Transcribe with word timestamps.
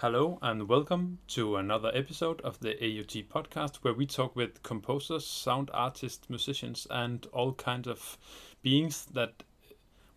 Hello 0.00 0.38
and 0.42 0.68
welcome 0.68 1.18
to 1.26 1.56
another 1.56 1.90
episode 1.92 2.40
of 2.42 2.60
the 2.60 2.74
AUT 2.74 3.28
podcast 3.28 3.78
where 3.78 3.92
we 3.92 4.06
talk 4.06 4.36
with 4.36 4.62
composers, 4.62 5.26
sound 5.26 5.72
artists, 5.74 6.30
musicians, 6.30 6.86
and 6.88 7.26
all 7.32 7.52
kinds 7.54 7.88
of 7.88 8.16
beings 8.62 9.06
that 9.06 9.42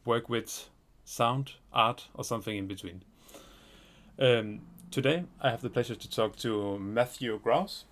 work 0.06 0.30
with 0.30 0.70
sound, 1.04 1.54
art, 1.74 2.10
or 2.14 2.24
something 2.24 2.56
in 2.56 2.68
between. 2.68 3.02
Um, 4.20 4.62
today 4.92 5.24
I 5.42 5.50
have 5.50 5.64
the 5.64 5.70
pleasure 5.72 5.96
to 5.96 6.10
talk 6.12 6.36
to 6.42 6.78
Matthew 6.78 7.40
Grouse 7.40 7.86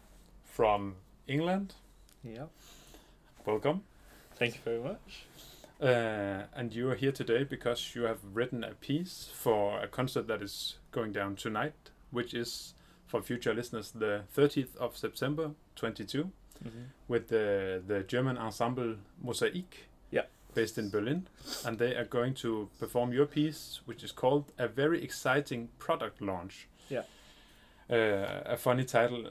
from 0.44 0.94
England. 1.28 1.74
Yeah. 2.24 2.46
Welcome. 3.48 3.82
Thank 4.36 4.54
you 4.58 4.62
very 4.64 4.80
much. 4.80 5.26
Uh, 5.82 6.44
and 6.54 6.74
you 6.76 6.90
are 6.92 6.96
here 6.96 7.12
today 7.12 7.44
because 7.46 7.96
you 7.96 8.04
have 8.04 8.20
written 8.34 8.64
a 8.66 8.72
piece 8.74 9.30
for 9.34 9.80
a 9.80 9.88
concert 9.88 10.28
that 10.28 10.42
is 10.42 10.78
going 10.92 11.14
down 11.14 11.36
tonight, 11.36 11.74
which 12.12 12.34
is 12.34 12.74
for 13.08 13.22
future 13.22 13.54
listeners 13.54 13.92
the 13.92 14.24
30th 14.36 14.76
of 14.78 14.98
September 14.98 15.52
22 15.76 16.32
Mm-hmm. 16.62 16.80
with 17.08 17.30
the 17.30 17.82
the 17.88 18.04
German 18.04 18.38
ensemble 18.38 18.96
Mosaik, 19.26 19.88
Yeah. 20.12 20.24
based 20.54 20.78
in 20.78 20.90
Berlin, 20.90 21.26
and 21.66 21.80
they 21.80 21.96
are 21.96 22.04
going 22.04 22.34
to 22.42 22.68
perform 22.80 23.14
your 23.14 23.28
piece, 23.28 23.80
which 23.86 24.04
is 24.04 24.12
called 24.12 24.52
"A 24.58 24.68
Very 24.68 25.02
Exciting 25.02 25.70
Product 25.80 26.22
Launch." 26.22 26.68
Yeah. 26.90 27.04
Uh, 27.90 28.42
a 28.46 28.58
funny 28.58 28.84
title. 28.84 29.30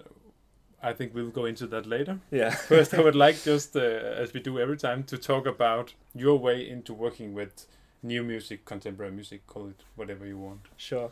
I 0.83 0.93
think 0.93 1.15
we'll 1.15 1.31
go 1.31 1.45
into 1.45 1.67
that 1.69 1.87
later. 1.87 2.21
Yeah. 2.31 2.51
First, 2.55 2.95
I 2.95 3.01
would 3.01 3.17
like 3.17 3.43
just 3.43 3.77
uh, 3.77 3.81
as 3.81 4.33
we 4.33 4.41
do 4.41 4.59
every 4.61 4.77
time 4.77 5.03
to 5.05 5.19
talk 5.19 5.47
about 5.47 5.95
your 6.15 6.39
way 6.39 6.69
into 6.69 6.95
working 6.95 7.35
with 7.35 7.67
new 8.03 8.23
music, 8.23 8.65
contemporary 8.65 9.13
music, 9.13 9.47
call 9.47 9.69
it 9.69 9.83
whatever 9.97 10.25
you 10.27 10.39
want. 10.39 10.61
Sure. 10.77 11.11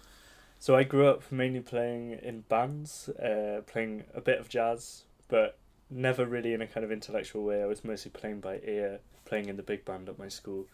So 0.58 0.76
I 0.76 0.84
grew 0.84 1.06
up 1.06 1.30
mainly 1.30 1.60
playing 1.60 2.12
in 2.22 2.42
bands, 2.42 3.08
uh, 3.08 3.62
playing 3.66 4.04
a 4.14 4.20
bit 4.20 4.38
of 4.38 4.48
jazz, 4.48 5.02
but 5.28 5.58
never 5.90 6.24
really 6.26 6.52
in 6.52 6.62
a 6.62 6.66
kind 6.66 6.84
of 6.84 6.92
intellectual 6.92 7.44
way. 7.44 7.62
I 7.62 7.66
was 7.66 7.84
mostly 7.84 8.10
playing 8.10 8.40
by 8.40 8.60
ear, 8.64 9.00
playing 9.24 9.48
in 9.48 9.56
the 9.56 9.62
big 9.62 9.84
band 9.84 10.08
at 10.08 10.18
my 10.18 10.28
school. 10.28 10.66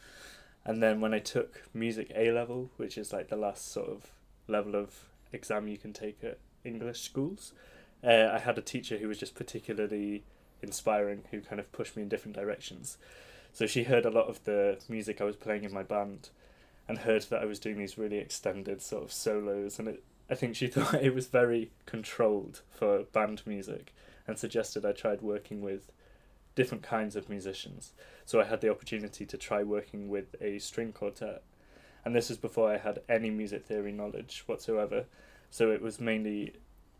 And 0.64 0.82
then 0.82 1.00
when 1.00 1.12
I 1.12 1.18
took 1.18 1.62
music 1.74 2.12
A 2.14 2.30
level, 2.30 2.70
which 2.76 2.96
is 2.96 3.12
like 3.12 3.28
the 3.28 3.36
last 3.36 3.72
sort 3.72 3.88
of 3.88 4.12
level 4.46 4.76
of 4.76 5.04
exam 5.32 5.66
you 5.66 5.78
can 5.78 5.92
take 5.92 6.22
at 6.22 6.38
English 6.64 7.00
schools, 7.00 7.52
uh, 8.04 8.30
I 8.32 8.38
had 8.38 8.58
a 8.58 8.62
teacher 8.62 8.98
who 8.98 9.08
was 9.08 9.18
just 9.18 9.34
particularly 9.34 10.24
inspiring, 10.62 11.24
who 11.30 11.40
kind 11.40 11.60
of 11.60 11.70
pushed 11.72 11.96
me 11.96 12.02
in 12.02 12.08
different 12.08 12.36
directions. 12.36 12.98
So 13.52 13.66
she 13.66 13.84
heard 13.84 14.06
a 14.06 14.10
lot 14.10 14.28
of 14.28 14.44
the 14.44 14.78
music 14.88 15.20
I 15.20 15.24
was 15.24 15.36
playing 15.36 15.64
in 15.64 15.72
my 15.72 15.82
band 15.82 16.30
and 16.88 16.98
heard 16.98 17.22
that 17.24 17.42
I 17.42 17.44
was 17.44 17.58
doing 17.58 17.78
these 17.78 17.98
really 17.98 18.18
extended 18.18 18.82
sort 18.82 19.04
of 19.04 19.12
solos, 19.12 19.78
and 19.78 19.88
it, 19.88 20.02
I 20.30 20.34
think 20.34 20.56
she 20.56 20.66
thought 20.68 20.94
it 20.94 21.14
was 21.14 21.26
very 21.26 21.70
controlled 21.86 22.62
for 22.70 23.04
band 23.12 23.42
music, 23.46 23.92
and 24.26 24.38
suggested 24.38 24.84
I 24.84 24.92
tried 24.92 25.22
working 25.22 25.60
with 25.60 25.92
different 26.54 26.82
kinds 26.82 27.16
of 27.16 27.28
musicians. 27.28 27.92
So 28.24 28.40
I 28.40 28.44
had 28.44 28.60
the 28.60 28.70
opportunity 28.70 29.24
to 29.26 29.36
try 29.36 29.62
working 29.62 30.08
with 30.08 30.34
a 30.40 30.58
string 30.58 30.92
quartet, 30.92 31.42
and 32.04 32.14
this 32.14 32.28
was 32.28 32.38
before 32.38 32.72
I 32.72 32.78
had 32.78 33.00
any 33.08 33.30
music 33.30 33.64
theory 33.64 33.92
knowledge 33.92 34.42
whatsoever. 34.46 35.04
So 35.50 35.70
it 35.70 35.82
was 35.82 36.00
mainly 36.00 36.54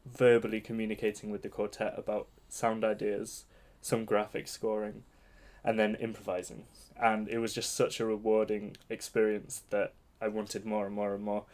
verbally 0.05 0.61
communicating 0.61 1.31
with 1.31 1.43
the 1.43 1.49
quartet 1.49 1.95
about 1.97 2.29
sound 2.49 2.85
ideas, 2.85 3.45
some 3.81 4.05
graphic 4.05 4.49
scoring, 4.49 5.03
and 5.65 5.79
then 5.79 5.95
improvising. 5.97 6.65
And 7.01 7.29
it 7.29 7.39
was 7.39 7.55
just 7.55 7.75
such 7.75 8.01
a 8.01 8.07
rewarding 8.07 8.77
experience 8.91 9.63
that 9.71 9.95
I 10.21 10.29
wanted 10.29 10.65
more 10.65 10.87
and 10.87 10.95
more 10.95 11.15
and 11.15 11.25
more. 11.25 11.45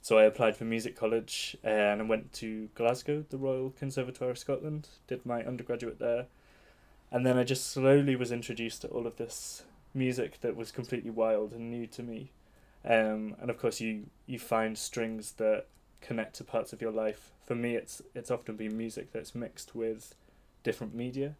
So 0.00 0.18
I 0.18 0.24
applied 0.24 0.56
for 0.56 0.64
music 0.64 0.96
college 0.96 1.56
uh, 1.64 1.68
and 1.68 2.00
I 2.00 2.04
went 2.04 2.32
to 2.34 2.68
Glasgow, 2.74 3.24
the 3.28 3.36
Royal 3.36 3.70
Conservatoire 3.70 4.30
of 4.30 4.38
Scotland, 4.38 4.88
did 5.06 5.26
my 5.26 5.42
undergraduate 5.42 5.98
there. 5.98 6.26
And 7.10 7.26
then 7.26 7.38
I 7.38 7.44
just 7.44 7.66
slowly 7.70 8.16
was 8.16 8.30
introduced 8.30 8.82
to 8.82 8.88
all 8.88 9.06
of 9.06 9.16
this 9.16 9.64
music 9.94 10.40
that 10.42 10.56
was 10.56 10.70
completely 10.70 11.10
wild 11.10 11.52
and 11.52 11.70
new 11.70 11.86
to 11.88 12.02
me. 12.02 12.30
Um, 12.84 13.34
and 13.40 13.50
of 13.50 13.58
course, 13.58 13.80
you, 13.80 14.06
you 14.26 14.38
find 14.38 14.78
strings 14.78 15.32
that 15.32 15.66
connect 16.00 16.36
to 16.36 16.44
parts 16.44 16.72
of 16.72 16.80
your 16.80 16.92
life. 16.92 17.30
For 17.46 17.54
me, 17.54 17.74
it's 17.74 18.02
it's 18.14 18.30
often 18.30 18.56
been 18.56 18.76
music 18.76 19.12
that's 19.12 19.34
mixed 19.34 19.74
with 19.74 20.14
different 20.62 20.94
media. 20.94 21.34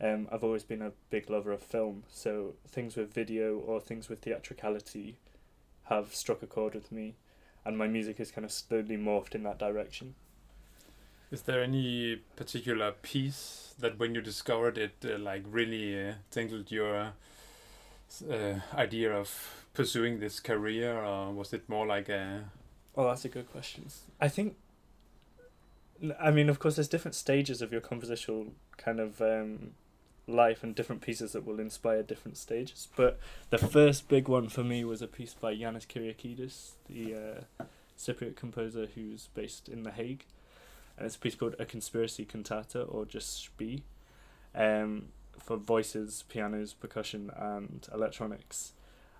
Um, 0.00 0.28
I've 0.32 0.42
always 0.42 0.64
been 0.64 0.82
a 0.82 0.92
big 1.10 1.30
lover 1.30 1.52
of 1.52 1.62
film, 1.62 2.02
so 2.10 2.54
things 2.66 2.96
with 2.96 3.14
video 3.14 3.56
or 3.56 3.80
things 3.80 4.08
with 4.08 4.22
theatricality 4.22 5.16
have 5.84 6.14
struck 6.14 6.42
a 6.42 6.46
chord 6.46 6.74
with 6.74 6.90
me, 6.90 7.14
and 7.64 7.78
my 7.78 7.86
music 7.86 8.18
has 8.18 8.30
kind 8.30 8.44
of 8.44 8.50
slowly 8.52 8.96
morphed 8.96 9.34
in 9.34 9.42
that 9.44 9.58
direction. 9.58 10.14
Is 11.30 11.42
there 11.42 11.62
any 11.62 12.16
particular 12.36 12.92
piece 12.92 13.74
that, 13.78 13.98
when 13.98 14.14
you 14.14 14.20
discovered 14.20 14.78
it, 14.78 14.94
uh, 15.04 15.18
like 15.18 15.42
really 15.48 16.08
uh, 16.08 16.12
tingled 16.30 16.70
your 16.70 17.12
uh, 18.30 18.54
idea 18.74 19.12
of 19.12 19.66
pursuing 19.74 20.20
this 20.20 20.40
career, 20.40 20.96
or 20.96 21.32
was 21.32 21.52
it 21.52 21.68
more 21.68 21.86
like 21.86 22.08
a 22.08 22.44
Oh, 22.96 23.08
that's 23.08 23.24
a 23.24 23.28
good 23.28 23.50
question. 23.50 23.86
I 24.20 24.28
think. 24.28 24.56
I 26.20 26.30
mean, 26.30 26.48
of 26.48 26.58
course, 26.58 26.76
there's 26.76 26.88
different 26.88 27.14
stages 27.14 27.62
of 27.62 27.72
your 27.72 27.80
compositional 27.80 28.50
kind 28.76 29.00
of 29.00 29.20
um, 29.20 29.72
life 30.26 30.62
and 30.62 30.74
different 30.74 31.02
pieces 31.02 31.32
that 31.32 31.46
will 31.46 31.60
inspire 31.60 32.02
different 32.02 32.36
stages. 32.36 32.88
But 32.96 33.18
the 33.50 33.58
first 33.58 34.08
big 34.08 34.28
one 34.28 34.48
for 34.48 34.64
me 34.64 34.84
was 34.84 35.02
a 35.02 35.06
piece 35.06 35.34
by 35.34 35.54
Yannis 35.54 35.86
Kyriakides, 35.86 36.72
the 36.88 37.14
uh, 37.60 37.64
Cypriot 37.98 38.36
composer 38.36 38.88
who's 38.94 39.28
based 39.34 39.68
in 39.68 39.82
The 39.82 39.92
Hague. 39.92 40.24
And 40.96 41.06
it's 41.06 41.16
a 41.16 41.18
piece 41.18 41.34
called 41.34 41.56
A 41.58 41.64
Conspiracy 41.64 42.24
Cantata, 42.24 42.82
or 42.88 43.04
just 43.04 43.44
Spee, 43.44 43.82
um, 44.54 45.06
for 45.38 45.56
voices, 45.56 46.24
pianos, 46.28 46.72
percussion, 46.72 47.30
and 47.36 47.86
electronics 47.92 48.72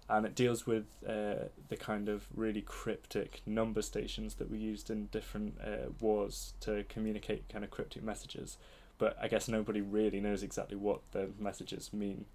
and 0.08 0.26
it 0.26 0.34
deals 0.34 0.66
with 0.66 0.84
uh, 1.08 1.46
the 1.68 1.76
kind 1.76 2.08
of 2.08 2.26
really 2.34 2.60
cryptic 2.60 3.40
number 3.46 3.80
stations 3.80 4.34
that 4.34 4.50
were 4.50 4.56
used 4.56 4.90
in 4.90 5.06
different 5.06 5.56
uh, 5.64 5.88
wars 6.00 6.52
to 6.60 6.84
communicate 6.88 7.48
kind 7.48 7.64
of 7.64 7.70
cryptic 7.70 8.02
messages. 8.02 8.58
But 8.98 9.16
I 9.20 9.28
guess 9.28 9.48
nobody 9.48 9.80
really 9.80 10.20
knows 10.20 10.42
exactly 10.42 10.76
what 10.76 11.00
the 11.12 11.30
messages 11.38 11.92
mean. 11.92 12.26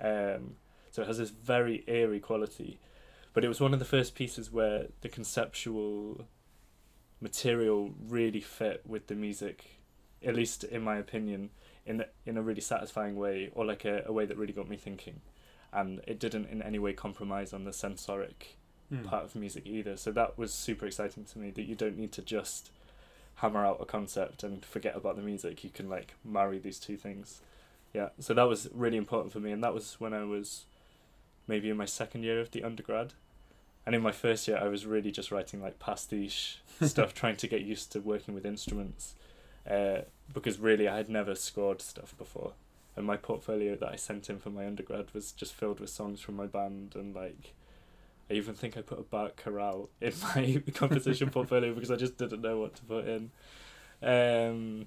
Um, 0.00 0.56
so 0.90 1.02
it 1.02 1.08
has 1.08 1.18
this 1.18 1.30
very 1.30 1.84
eerie 1.88 2.20
quality. 2.20 2.78
But 3.34 3.44
it 3.44 3.48
was 3.48 3.60
one 3.60 3.72
of 3.72 3.80
the 3.80 3.84
first 3.84 4.14
pieces 4.14 4.52
where 4.52 4.86
the 5.00 5.08
conceptual 5.08 6.26
material 7.20 7.92
really 8.08 8.40
fit 8.40 8.82
with 8.86 9.08
the 9.08 9.14
music, 9.14 9.80
at 10.24 10.34
least 10.34 10.64
in 10.64 10.82
my 10.82 10.96
opinion, 10.96 11.50
in 11.84 12.04
in 12.24 12.38
a 12.38 12.42
really 12.42 12.60
satisfying 12.60 13.16
way, 13.16 13.50
or 13.52 13.64
like 13.64 13.84
a, 13.84 14.04
a 14.06 14.12
way 14.12 14.26
that 14.26 14.38
really 14.38 14.52
got 14.52 14.68
me 14.68 14.76
thinking 14.76 15.20
and 15.72 16.00
it 16.06 16.18
didn't 16.18 16.46
in 16.48 16.62
any 16.62 16.78
way 16.78 16.92
compromise 16.92 17.52
on 17.52 17.64
the 17.64 17.72
sensoric 17.72 18.56
Hmm. 18.88 19.02
part 19.02 19.24
of 19.24 19.34
music 19.34 19.66
either. 19.66 19.96
So 19.96 20.12
that 20.12 20.38
was 20.38 20.52
super 20.54 20.86
exciting 20.86 21.24
to 21.24 21.38
me 21.40 21.50
that 21.50 21.64
you 21.64 21.74
don't 21.74 21.98
need 21.98 22.12
to 22.12 22.22
just 22.22 22.70
hammer 23.36 23.66
out 23.66 23.78
a 23.80 23.84
concept 23.84 24.44
and 24.44 24.64
forget 24.64 24.94
about 24.94 25.16
the 25.16 25.22
music. 25.22 25.64
You 25.64 25.70
can 25.70 25.88
like 25.88 26.14
marry 26.24 26.60
these 26.60 26.78
two 26.78 26.96
things. 26.96 27.40
Yeah. 27.92 28.10
So 28.20 28.32
that 28.34 28.44
was 28.44 28.68
really 28.72 28.96
important 28.96 29.32
for 29.32 29.40
me 29.40 29.50
and 29.50 29.64
that 29.64 29.74
was 29.74 29.96
when 29.98 30.14
I 30.14 30.22
was 30.22 30.66
maybe 31.48 31.68
in 31.68 31.76
my 31.76 31.84
second 31.84 32.22
year 32.22 32.38
of 32.38 32.52
the 32.52 32.62
undergrad. 32.62 33.14
And 33.84 33.96
in 33.96 34.02
my 34.02 34.12
first 34.12 34.46
year 34.46 34.56
I 34.58 34.68
was 34.68 34.86
really 34.86 35.10
just 35.10 35.32
writing 35.32 35.60
like 35.60 35.80
pastiche 35.80 36.60
stuff 36.80 37.12
trying 37.12 37.36
to 37.38 37.48
get 37.48 37.62
used 37.62 37.90
to 37.90 38.00
working 38.00 38.34
with 38.34 38.46
instruments. 38.46 39.16
Uh, 39.68 40.02
because 40.32 40.60
really 40.60 40.86
I 40.86 40.96
had 40.96 41.08
never 41.08 41.34
scored 41.34 41.82
stuff 41.82 42.16
before 42.16 42.52
and 42.96 43.06
my 43.06 43.16
portfolio 43.16 43.76
that 43.76 43.88
I 43.90 43.96
sent 43.96 44.30
in 44.30 44.38
for 44.38 44.50
my 44.50 44.66
undergrad 44.66 45.06
was 45.12 45.32
just 45.32 45.54
filled 45.54 45.80
with 45.80 45.90
songs 45.90 46.20
from 46.20 46.36
my 46.36 46.46
band 46.46 46.94
and 46.94 47.14
like 47.14 47.54
I 48.30 48.34
even 48.34 48.54
think 48.54 48.76
I 48.76 48.80
put 48.82 48.98
a 48.98 49.02
Bach 49.02 49.36
chorale 49.36 49.88
in 50.00 50.12
my 50.34 50.62
composition 50.74 51.30
portfolio 51.30 51.74
because 51.74 51.90
I 51.90 51.96
just 51.96 52.16
didn't 52.16 52.40
know 52.42 52.58
what 52.58 52.74
to 52.76 52.82
put 52.84 53.06
in. 53.06 53.30
Um, 54.02 54.86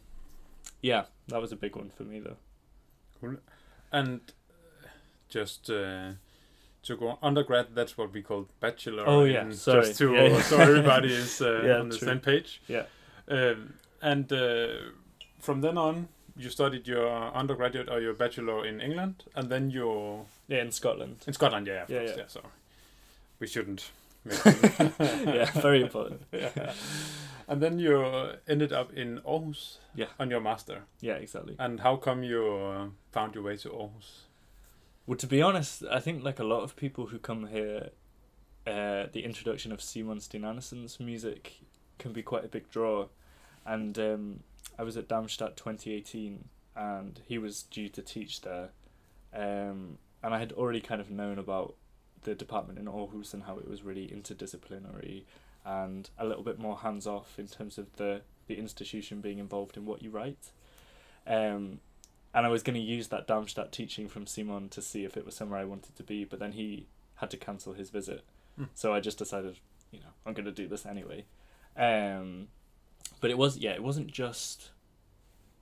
yeah, 0.81 1.05
that 1.27 1.39
was 1.41 1.51
a 1.51 1.55
big 1.55 1.75
one 1.75 1.89
for 1.95 2.03
me 2.03 2.19
though. 2.19 2.37
Cool. 3.21 3.37
And 3.91 4.19
uh, 4.83 4.87
just 5.29 5.69
uh, 5.69 6.11
to 6.83 6.97
go 6.97 7.17
undergrad, 7.21 7.67
that's 7.73 7.97
what 7.97 8.11
we 8.13 8.21
call 8.21 8.47
bachelor. 8.59 9.03
Oh, 9.05 9.23
yeah, 9.23 9.41
and 9.41 9.55
sorry. 9.55 9.85
Just 9.85 9.97
to 9.99 10.13
Yeah, 10.13 10.23
yeah. 10.27 10.41
so 10.41 10.57
everybody 10.57 11.13
is 11.13 11.41
uh, 11.41 11.61
Yeah, 11.65 11.79
on 11.79 11.89
the 11.89 11.97
true. 11.97 12.07
same 12.07 12.19
page. 12.19 12.61
Yeah. 12.67 12.83
Um, 13.27 13.73
and 14.01 14.31
uh, 14.31 14.67
from 15.39 15.61
then 15.61 15.77
on, 15.77 16.07
you 16.39 16.49
studied 16.49 16.87
your 16.87 17.07
undergraduate 17.35 17.89
or 17.89 17.99
your 18.01 18.13
bachelor 18.13 18.65
in 18.65 18.81
England, 18.81 19.23
and 19.35 19.49
then 19.49 19.69
your 19.69 20.25
Yeah, 20.47 20.61
in 20.61 20.71
Scotland. 20.71 21.17
in 21.27 21.33
Scotland. 21.33 21.67
Yeah, 21.67 21.83
of 21.83 21.89
Yeah, 21.89 21.99
course, 21.99 22.11
yeah. 22.11 22.17
yeah. 22.23 22.27
Sorry, 22.27 22.45
we 23.39 23.47
shouldn't. 23.47 23.91
yeah, 24.45 25.51
very 25.61 25.81
important. 25.81 26.21
yeah. 26.31 26.73
And 27.47 27.61
then 27.61 27.79
you 27.79 28.05
ended 28.47 28.71
up 28.71 28.93
in 28.93 29.19
Aarhus. 29.21 29.77
Yeah. 29.95 30.05
On 30.19 30.29
your 30.29 30.41
master. 30.41 30.83
Yeah, 31.01 31.13
exactly. 31.15 31.55
And 31.57 31.79
how 31.79 31.95
come 31.95 32.23
you 32.23 32.45
uh, 32.55 32.85
found 33.11 33.33
your 33.35 33.43
way 33.43 33.57
to 33.57 33.69
Aarhus? 33.69 34.25
Well, 35.07 35.17
to 35.17 35.27
be 35.27 35.41
honest, 35.41 35.83
I 35.89 35.99
think 35.99 36.23
like 36.23 36.39
a 36.39 36.43
lot 36.43 36.61
of 36.61 36.75
people 36.75 37.07
who 37.07 37.17
come 37.17 37.47
here, 37.47 37.89
uh, 38.67 39.07
the 39.11 39.21
introduction 39.25 39.71
of 39.71 39.81
Simon 39.81 40.19
Steen-Andersen's 40.19 40.99
music 40.99 41.53
can 41.97 42.13
be 42.13 42.21
quite 42.21 42.45
a 42.45 42.47
big 42.47 42.69
draw. 42.69 43.07
And 43.65 43.97
um, 43.97 44.39
I 44.79 44.83
was 44.83 44.95
at 44.95 45.09
Darmstadt 45.09 45.57
2018, 45.57 46.47
and 46.73 47.19
he 47.25 47.37
was 47.37 47.63
due 47.63 47.89
to 47.89 48.01
teach 48.01 48.41
there. 48.41 48.69
Um, 49.33 49.97
and 50.23 50.33
I 50.33 50.39
had 50.39 50.53
already 50.53 50.79
kind 50.79 51.01
of 51.01 51.11
known 51.11 51.37
about 51.37 51.75
the 52.23 52.33
department 52.33 52.79
in 52.79 52.85
Aarhus 52.85 53.33
and 53.33 53.43
how 53.43 53.57
it 53.57 53.67
was 53.67 53.83
really 53.83 54.07
interdisciplinary 54.07 55.23
and 55.65 56.09
a 56.17 56.25
little 56.25 56.43
bit 56.43 56.59
more 56.59 56.77
hands 56.77 57.05
off 57.05 57.37
in 57.37 57.47
terms 57.47 57.77
of 57.77 57.97
the, 57.97 58.21
the 58.47 58.57
institution 58.57 59.19
being 59.19 59.37
involved 59.37 59.75
in 59.75 59.85
what 59.85 60.01
you 60.01 60.09
write. 60.09 60.51
Um, 61.27 61.81
and 62.33 62.45
I 62.45 62.49
was 62.49 62.63
going 62.63 62.75
to 62.75 62.81
use 62.81 63.09
that 63.09 63.27
Darmstadt 63.27 63.73
teaching 63.73 64.07
from 64.07 64.27
Simon 64.27 64.69
to 64.69 64.81
see 64.81 65.03
if 65.03 65.17
it 65.17 65.25
was 65.25 65.35
somewhere 65.35 65.59
I 65.59 65.65
wanted 65.65 65.97
to 65.97 66.03
be, 66.03 66.23
but 66.23 66.39
then 66.39 66.53
he 66.53 66.87
had 67.15 67.29
to 67.31 67.37
cancel 67.37 67.73
his 67.73 67.89
visit. 67.89 68.23
Hmm. 68.55 68.65
So 68.75 68.93
I 68.93 69.01
just 69.01 69.17
decided, 69.17 69.57
you 69.91 69.99
know, 69.99 70.13
I'm 70.25 70.33
going 70.33 70.45
to 70.45 70.51
do 70.51 70.67
this 70.67 70.85
anyway. 70.85 71.25
Um, 71.75 72.47
but 73.21 73.29
it 73.29 73.37
was, 73.37 73.57
yeah, 73.57 73.71
it 73.71 73.83
wasn't 73.83 74.07
just 74.07 74.71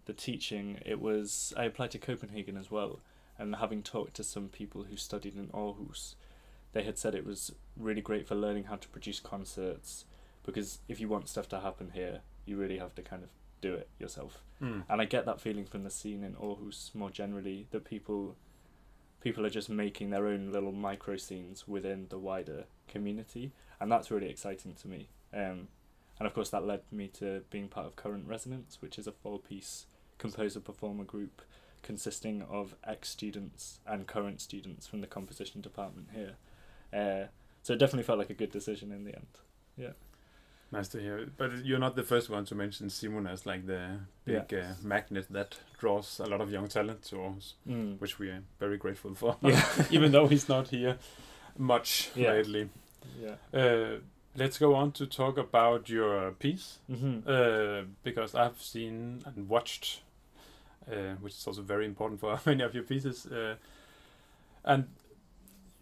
the 0.05 0.13
teaching, 0.13 0.79
it 0.85 1.01
was, 1.01 1.53
I 1.57 1.65
applied 1.65 1.91
to 1.91 1.97
Copenhagen 1.97 2.57
as 2.57 2.71
well. 2.71 2.99
And 3.39 3.55
having 3.55 3.83
talked 3.83 4.15
to 4.15 4.23
some 4.23 4.47
people 4.47 4.83
who 4.83 4.97
studied 4.97 5.35
in 5.35 5.47
Aarhus, 5.47 6.15
they 6.73 6.83
had 6.83 6.97
said 6.97 7.13
it 7.13 7.25
was 7.25 7.53
really 7.75 8.01
great 8.01 8.27
for 8.27 8.35
learning 8.35 8.65
how 8.65 8.75
to 8.77 8.87
produce 8.87 9.19
concerts 9.19 10.05
because 10.47 10.79
if 10.87 10.99
you 10.99 11.07
want 11.07 11.27
stuff 11.27 11.47
to 11.49 11.59
happen 11.59 11.91
here, 11.93 12.21
you 12.45 12.57
really 12.57 12.79
have 12.79 12.95
to 12.95 13.01
kind 13.01 13.21
of 13.21 13.29
do 13.61 13.75
it 13.75 13.89
yourself. 13.99 14.41
Mm. 14.61 14.83
And 14.89 15.01
I 15.01 15.05
get 15.05 15.25
that 15.25 15.41
feeling 15.41 15.65
from 15.65 15.83
the 15.83 15.89
scene 15.91 16.23
in 16.23 16.33
Aarhus 16.33 16.95
more 16.95 17.11
generally 17.11 17.67
that 17.71 17.85
people 17.85 18.35
people 19.19 19.45
are 19.45 19.49
just 19.49 19.69
making 19.69 20.09
their 20.09 20.27
own 20.27 20.51
little 20.51 20.71
micro 20.71 21.17
scenes 21.17 21.67
within 21.67 22.07
the 22.09 22.17
wider 22.17 22.65
community, 22.87 23.51
and 23.79 23.91
that's 23.91 24.09
really 24.09 24.29
exciting 24.29 24.73
to 24.75 24.87
me. 24.87 25.09
Um, 25.33 25.67
and 26.19 26.27
of 26.27 26.33
course, 26.33 26.49
that 26.49 26.65
led 26.65 26.81
me 26.91 27.07
to 27.19 27.41
being 27.49 27.67
part 27.67 27.85
of 27.87 27.95
Current 27.95 28.27
Resonance, 28.27 28.77
which 28.81 28.97
is 28.97 29.07
a 29.07 29.11
four 29.11 29.39
piece 29.39 29.85
composer 30.17 30.59
performer 30.59 31.03
group 31.03 31.41
consisting 31.83 32.41
of 32.41 32.75
ex 32.85 33.09
students 33.09 33.79
and 33.85 34.07
current 34.07 34.41
students 34.41 34.87
from 34.87 35.01
the 35.01 35.07
composition 35.07 35.61
department 35.61 36.09
here. 36.13 36.33
Uh, 36.93 37.27
so 37.63 37.73
it 37.73 37.79
definitely 37.79 38.03
felt 38.03 38.17
like 38.19 38.29
a 38.29 38.33
good 38.33 38.51
decision 38.51 38.91
in 38.91 39.03
the 39.03 39.15
end. 39.15 39.27
Yeah. 39.77 39.91
Nice 40.71 40.89
to 40.89 40.99
hear. 40.99 41.29
But 41.37 41.63
you're 41.65 41.79
not 41.79 41.95
the 41.95 42.03
first 42.03 42.29
one 42.29 42.43
to 42.45 42.55
mention 42.55 42.89
Simon 42.89 43.25
as 43.27 43.45
like 43.45 43.67
the 43.67 43.99
big 44.25 44.53
uh, 44.53 44.73
magnet 44.83 45.27
that 45.29 45.55
draws 45.79 46.19
a 46.19 46.25
lot 46.25 46.41
of 46.41 46.51
young 46.51 46.67
talent 46.67 47.03
to 47.03 47.23
us, 47.23 47.53
Mm. 47.69 48.01
which 48.01 48.19
we 48.19 48.29
are 48.29 48.41
very 48.59 48.77
grateful 48.77 49.13
for. 49.15 49.37
Yeah. 49.41 49.63
Even 49.91 50.11
though 50.11 50.27
he's 50.27 50.49
not 50.49 50.67
here 50.69 50.97
much 51.57 52.09
Yeah. 52.15 52.31
lately. 52.33 52.69
Yeah. 53.21 53.35
Uh, 53.57 53.99
let's 54.37 54.57
go 54.57 54.75
on 54.75 54.91
to 54.93 55.05
talk 55.05 55.37
about 55.37 55.89
your 55.89 56.31
piece. 56.31 56.79
hmm 56.87 57.19
Uh, 57.25 57.81
because 58.03 58.35
I've 58.35 58.61
seen 58.61 59.23
and 59.25 59.49
watched, 59.49 60.01
uh, 60.89 61.15
which 61.21 61.33
is 61.33 61.47
also 61.47 61.61
very 61.61 61.85
important 61.85 62.19
for 62.19 62.39
many 62.45 62.63
of 62.63 62.73
your 62.73 62.83
pieces. 62.83 63.25
Uh, 63.25 63.55
and 64.63 64.87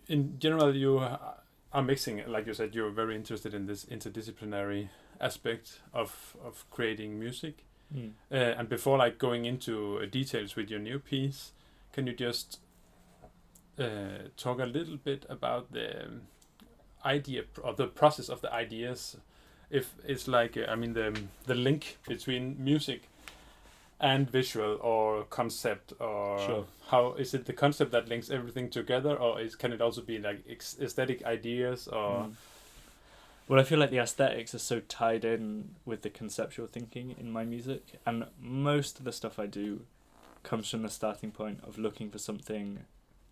in 0.07 0.39
general, 0.39 0.75
you 0.75 0.99
are 0.99 1.83
mixing, 1.83 2.23
like 2.27 2.47
you 2.47 2.53
said, 2.53 2.73
you're 2.73 2.91
very 2.91 3.15
interested 3.15 3.53
in 3.53 3.65
this 3.65 3.85
interdisciplinary 3.85 4.89
aspect 5.19 5.81
of 5.93 6.35
of 6.43 6.65
creating 6.71 7.19
music. 7.19 7.63
Mm. 7.93 8.11
Uh, 8.31 8.35
and 8.57 8.69
before 8.69 8.97
like 8.97 9.17
going 9.17 9.45
into 9.45 9.99
uh, 10.01 10.05
details 10.05 10.55
with 10.55 10.69
your 10.69 10.79
new 10.79 10.99
piece, 10.99 11.51
can 11.93 12.07
you 12.07 12.13
just 12.13 12.59
uh, 13.77 14.29
talk 14.37 14.59
a 14.59 14.65
little 14.65 14.97
bit 14.97 15.25
about 15.29 15.71
the 15.71 16.21
idea 17.05 17.43
or 17.63 17.73
the 17.73 17.87
process 17.87 18.29
of 18.29 18.41
the 18.41 18.51
ideas? 18.53 19.17
If 19.69 19.93
it's 20.05 20.27
like 20.27 20.57
uh, 20.57 20.65
I 20.71 20.75
mean 20.75 20.93
the 20.93 21.17
the 21.45 21.55
link 21.55 21.97
between 22.07 22.55
music 22.63 23.03
and 23.99 24.29
visual 24.29 24.77
or 24.81 25.23
concept 25.23 25.93
or 25.99 26.39
Sure. 26.45 26.65
how 26.89 27.13
is 27.13 27.33
it 27.33 27.45
the 27.45 27.53
concept 27.53 27.91
that 27.91 28.09
links 28.09 28.29
everything 28.29 28.69
together 28.69 29.15
or 29.15 29.39
is 29.39 29.55
can 29.55 29.71
it 29.71 29.81
also 29.81 30.01
be 30.01 30.17
like 30.19 30.43
ex- 30.49 30.77
aesthetic 30.81 31.23
ideas 31.25 31.87
or 31.87 32.25
Mm. 32.25 32.33
Well, 33.47 33.59
I 33.59 33.63
feel 33.63 33.77
like 33.77 33.91
the 33.91 33.99
aesthetics 33.99 34.55
are 34.55 34.59
so 34.59 34.79
tied 34.79 35.23
in 35.23 35.75
with 35.85 36.01
the 36.01 36.09
conceptual 36.09 36.65
thinking 36.65 37.15
in 37.19 37.31
my 37.31 37.43
music, 37.45 37.99
and 38.03 38.25
most 38.41 38.97
of 38.97 39.05
the 39.05 39.11
stuff 39.11 39.37
I 39.37 39.45
do 39.45 39.81
comes 40.41 40.67
from 40.69 40.81
the 40.81 40.89
starting 40.89 41.29
point 41.31 41.59
of 41.63 41.77
looking 41.77 42.09
for 42.09 42.17
something 42.17 42.85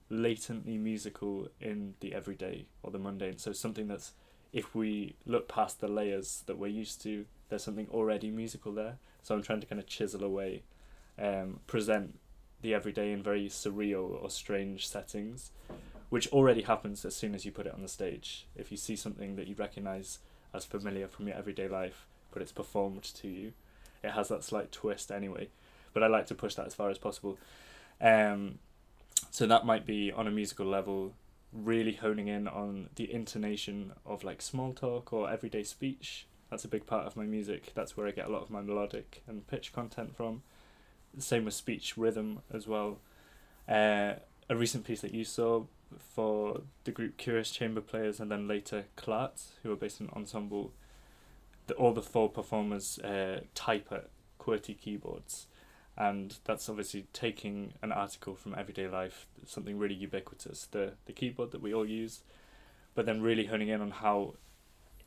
latently 0.09 0.77
musical 0.77 1.47
in 1.59 1.95
the 2.00 2.13
everyday 2.13 2.65
or 2.81 2.91
the 2.91 3.00
mundane. 3.00 3.38
So 3.38 3.53
something 3.53 3.88
that's, 3.88 4.13
if 4.51 4.75
we 4.75 5.15
look 5.25 5.47
past 5.47 5.81
the 5.81 5.88
layers 5.88 6.44
that 6.45 6.57
we're 6.57 6.67
used 6.67 7.01
to, 7.03 7.25
there's 7.50 7.63
something 7.63 7.88
already 7.91 8.29
musical 8.31 8.71
there. 8.71 8.97
So 9.21 9.35
I'm 9.35 9.41
trying 9.41 9.61
to 9.61 9.67
kind 9.67 9.79
of 9.79 9.88
chisel 9.88 10.23
away, 10.23 10.63
um, 11.17 11.59
present 11.67 12.19
the 12.61 12.73
everyday 12.73 13.11
in 13.11 13.21
very 13.21 13.47
surreal 13.47 14.21
or 14.21 14.29
strange 14.29 14.88
settings 14.88 15.51
which 16.13 16.27
already 16.27 16.61
happens 16.61 17.03
as 17.06 17.15
soon 17.15 17.33
as 17.33 17.44
you 17.44 17.51
put 17.51 17.65
it 17.65 17.73
on 17.73 17.81
the 17.81 17.88
stage. 17.88 18.45
If 18.56 18.69
you 18.69 18.77
see 18.77 18.95
something 18.95 19.35
that 19.35 19.47
you 19.47 19.56
recognize 19.56 20.19
as 20.53 20.63
familiar 20.63 21.07
from 21.07 21.27
your 21.27 21.35
everyday 21.35 21.67
life, 21.67 22.06
but 22.31 22.44
it's 22.44 22.51
performed 22.51 23.01
to 23.15 23.27
you, 23.27 23.53
it 24.03 24.11
has 24.11 24.27
that 24.27 24.44
slight 24.44 24.71
twist 24.71 25.11
anyway. 25.11 25.49
But 25.91 26.03
I 26.03 26.07
like 26.07 26.27
to 26.27 26.35
push 26.35 26.53
that 26.53 26.67
as 26.67 26.75
far 26.75 26.91
as 26.91 26.99
possible. 26.99 27.39
Um, 27.99 28.59
so 29.33 29.47
that 29.47 29.65
might 29.65 29.83
be 29.83 30.12
on 30.12 30.27
a 30.27 30.31
musical 30.31 30.68
level, 30.68 31.15
really 31.51 31.94
honing 31.94 32.27
in 32.27 32.47
on 32.47 32.89
the 32.97 33.12
intonation 33.12 33.91
of 34.06 34.24
like 34.24 34.44
small 34.44 34.74
talk 34.74 35.12
or 35.12 35.27
everyday 35.27 35.63
speech. 35.63 36.27
That's 36.51 36.65
a 36.65 36.68
big 36.68 36.85
part 36.85 37.07
of 37.07 37.18
my 37.18 37.24
music. 37.24 37.71
That's 37.74 37.97
where 37.97 38.06
I 38.06 38.12
get 38.12 38.27
a 38.27 38.31
lot 38.31 38.44
of 38.44 38.51
my 38.51 38.62
melodic 38.62 39.24
and 39.25 39.47
pitch 39.47 39.74
content 39.74 40.15
from. 40.15 40.44
Same 41.18 41.45
with 41.45 41.56
speech 41.56 41.97
rhythm 41.97 42.44
as 42.53 42.68
well. 42.68 43.00
Uh, 43.68 44.13
a 44.51 44.56
recent 44.56 44.85
piece 44.85 45.01
that 45.01 45.15
you 45.15 45.25
saw 45.25 45.63
for 45.97 46.62
the 46.83 46.91
group 46.91 47.18
Curious 47.18 47.50
Chamber 47.50 47.81
Players 47.81 48.19
and 48.19 48.30
then 48.30 48.47
later 48.47 48.85
Klart, 48.95 49.41
who 49.63 49.71
are 49.71 49.75
based 49.75 50.00
in 50.00 50.12
Ensemble, 50.15 50.74
the, 51.65 51.74
all 51.74 51.94
the 51.94 52.03
four 52.03 52.30
performers 52.30 53.00
uh, 53.00 53.39
type 53.56 53.88
at 53.91 54.09
QWERTY 54.39 54.80
keyboards. 54.80 55.47
And 55.95 56.38
that's 56.45 56.69
obviously 56.69 57.06
taking 57.13 57.74
an 57.81 57.92
article 57.92 58.36
from 58.36 58.56
everyday 58.57 58.88
life, 58.88 59.28
something 59.45 59.78
really 59.78 59.94
ubiquitous, 59.94 60.68
the, 60.71 60.94
the 61.06 61.14
keyboard 61.14 61.52
that 61.52 61.62
we 61.62 61.73
all 61.73 61.85
use, 61.85 62.21
but 62.95 63.06
then 63.06 63.21
really 63.21 63.45
honing 63.45 63.69
in 63.69 63.81
on 63.81 63.92
how 63.92 64.33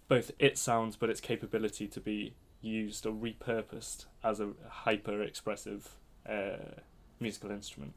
both 0.09 0.31
it 0.39 0.57
sounds 0.57 0.95
but 0.95 1.11
its 1.11 1.21
capability 1.21 1.89
to 1.89 2.01
be 2.01 2.35
used 2.61 3.05
or 3.05 3.13
repurposed 3.13 4.07
as 4.23 4.41
a 4.41 4.51
hyper 4.69 5.23
expressive 5.23 5.97
uh, 6.29 6.81
musical 7.19 7.51
instrument. 7.51 7.95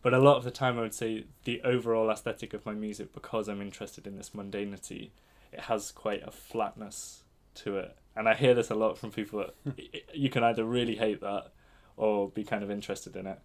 But 0.00 0.14
a 0.14 0.18
lot 0.18 0.36
of 0.36 0.44
the 0.44 0.50
time, 0.50 0.78
I 0.78 0.82
would 0.82 0.94
say 0.94 1.24
the 1.44 1.60
overall 1.62 2.10
aesthetic 2.10 2.54
of 2.54 2.64
my 2.64 2.72
music, 2.72 3.12
because 3.12 3.48
I'm 3.48 3.60
interested 3.60 4.06
in 4.06 4.16
this 4.16 4.30
mundanity, 4.30 5.10
it 5.52 5.60
has 5.60 5.90
quite 5.90 6.22
a 6.26 6.30
flatness 6.30 7.24
to 7.56 7.78
it. 7.78 7.96
And 8.14 8.28
I 8.28 8.34
hear 8.34 8.54
this 8.54 8.70
a 8.70 8.74
lot 8.74 8.96
from 8.96 9.10
people 9.10 9.40
that 9.40 9.74
you 10.14 10.30
can 10.30 10.44
either 10.44 10.64
really 10.64 10.96
hate 10.96 11.20
that 11.20 11.52
or 11.98 12.28
be 12.28 12.44
kind 12.44 12.62
of 12.62 12.70
interested 12.70 13.16
in 13.16 13.26
it. 13.26 13.40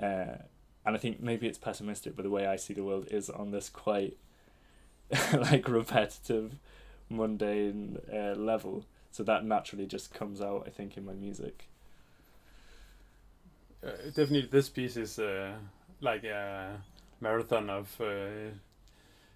Uh, 0.00 0.42
and 0.86 0.94
I 0.94 0.98
think 0.98 1.20
maybe 1.20 1.46
it's 1.46 1.58
pessimistic, 1.58 2.14
but 2.16 2.24
the 2.24 2.30
way 2.30 2.46
I 2.46 2.56
see 2.56 2.74
the 2.74 2.84
world 2.84 3.08
is 3.10 3.30
on 3.30 3.50
this 3.50 3.70
quite 3.70 4.16
like 5.32 5.68
repetitive, 5.68 6.56
mundane 7.08 7.98
uh, 8.12 8.34
level. 8.34 8.84
So 9.10 9.22
that 9.24 9.44
naturally 9.44 9.86
just 9.86 10.12
comes 10.12 10.40
out, 10.40 10.64
I 10.66 10.70
think, 10.70 10.96
in 10.96 11.06
my 11.06 11.14
music. 11.14 11.68
uh, 13.84 13.90
definitely 14.06 14.48
this 14.50 14.68
piece 14.68 14.96
is 14.96 15.18
uh, 15.18 15.52
like 16.00 16.24
a 16.24 16.80
marathon 17.20 17.70
of 17.70 18.00
uh, 18.00 18.50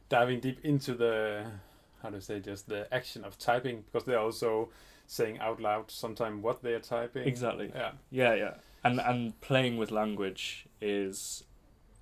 diving 0.09 0.41
deep 0.41 0.65
into 0.65 0.95
the 0.95 1.45
how 2.03 2.11
to 2.11 2.21
say 2.21 2.41
just 2.41 2.69
the 2.69 2.93
action 2.95 3.25
of 3.25 3.39
typing 3.39 3.83
because 3.83 4.05
they're 4.05 4.21
also 4.21 4.69
saying 5.11 5.39
out 5.41 5.59
loud 5.61 5.91
sometimes 5.91 6.43
what 6.43 6.63
they 6.63 6.75
are 6.75 6.81
typing 6.81 7.27
Exactly. 7.27 7.73
yeah 7.75 7.93
Yeah, 8.11 8.35
yeah. 8.35 8.55
And 8.85 9.01
and 9.01 9.41
playing 9.41 9.77
with 9.79 9.91
language 9.91 10.67
is 10.81 11.43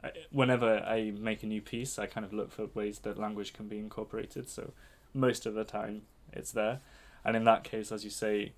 uh, 0.05 0.09
whenever 0.31 0.81
I 0.81 1.13
make 1.19 1.43
a 1.43 1.47
new 1.47 1.63
piece, 1.63 1.99
I 1.99 2.07
kind 2.07 2.27
of 2.27 2.33
look 2.35 2.51
for 2.53 2.67
ways 2.75 2.99
that 3.01 3.17
language 3.19 3.53
can 3.55 3.67
be 3.69 3.79
incorporated. 3.79 4.49
So 4.51 4.73
most 5.15 5.47
of 5.47 5.55
the 5.55 5.65
time 5.65 6.03
it's 6.33 6.53
there. 6.53 6.81
And 7.25 7.35
in 7.37 7.45
that 7.45 7.65
case, 7.65 7.91
as 7.93 8.05
you 8.05 8.11
say, 8.11 8.53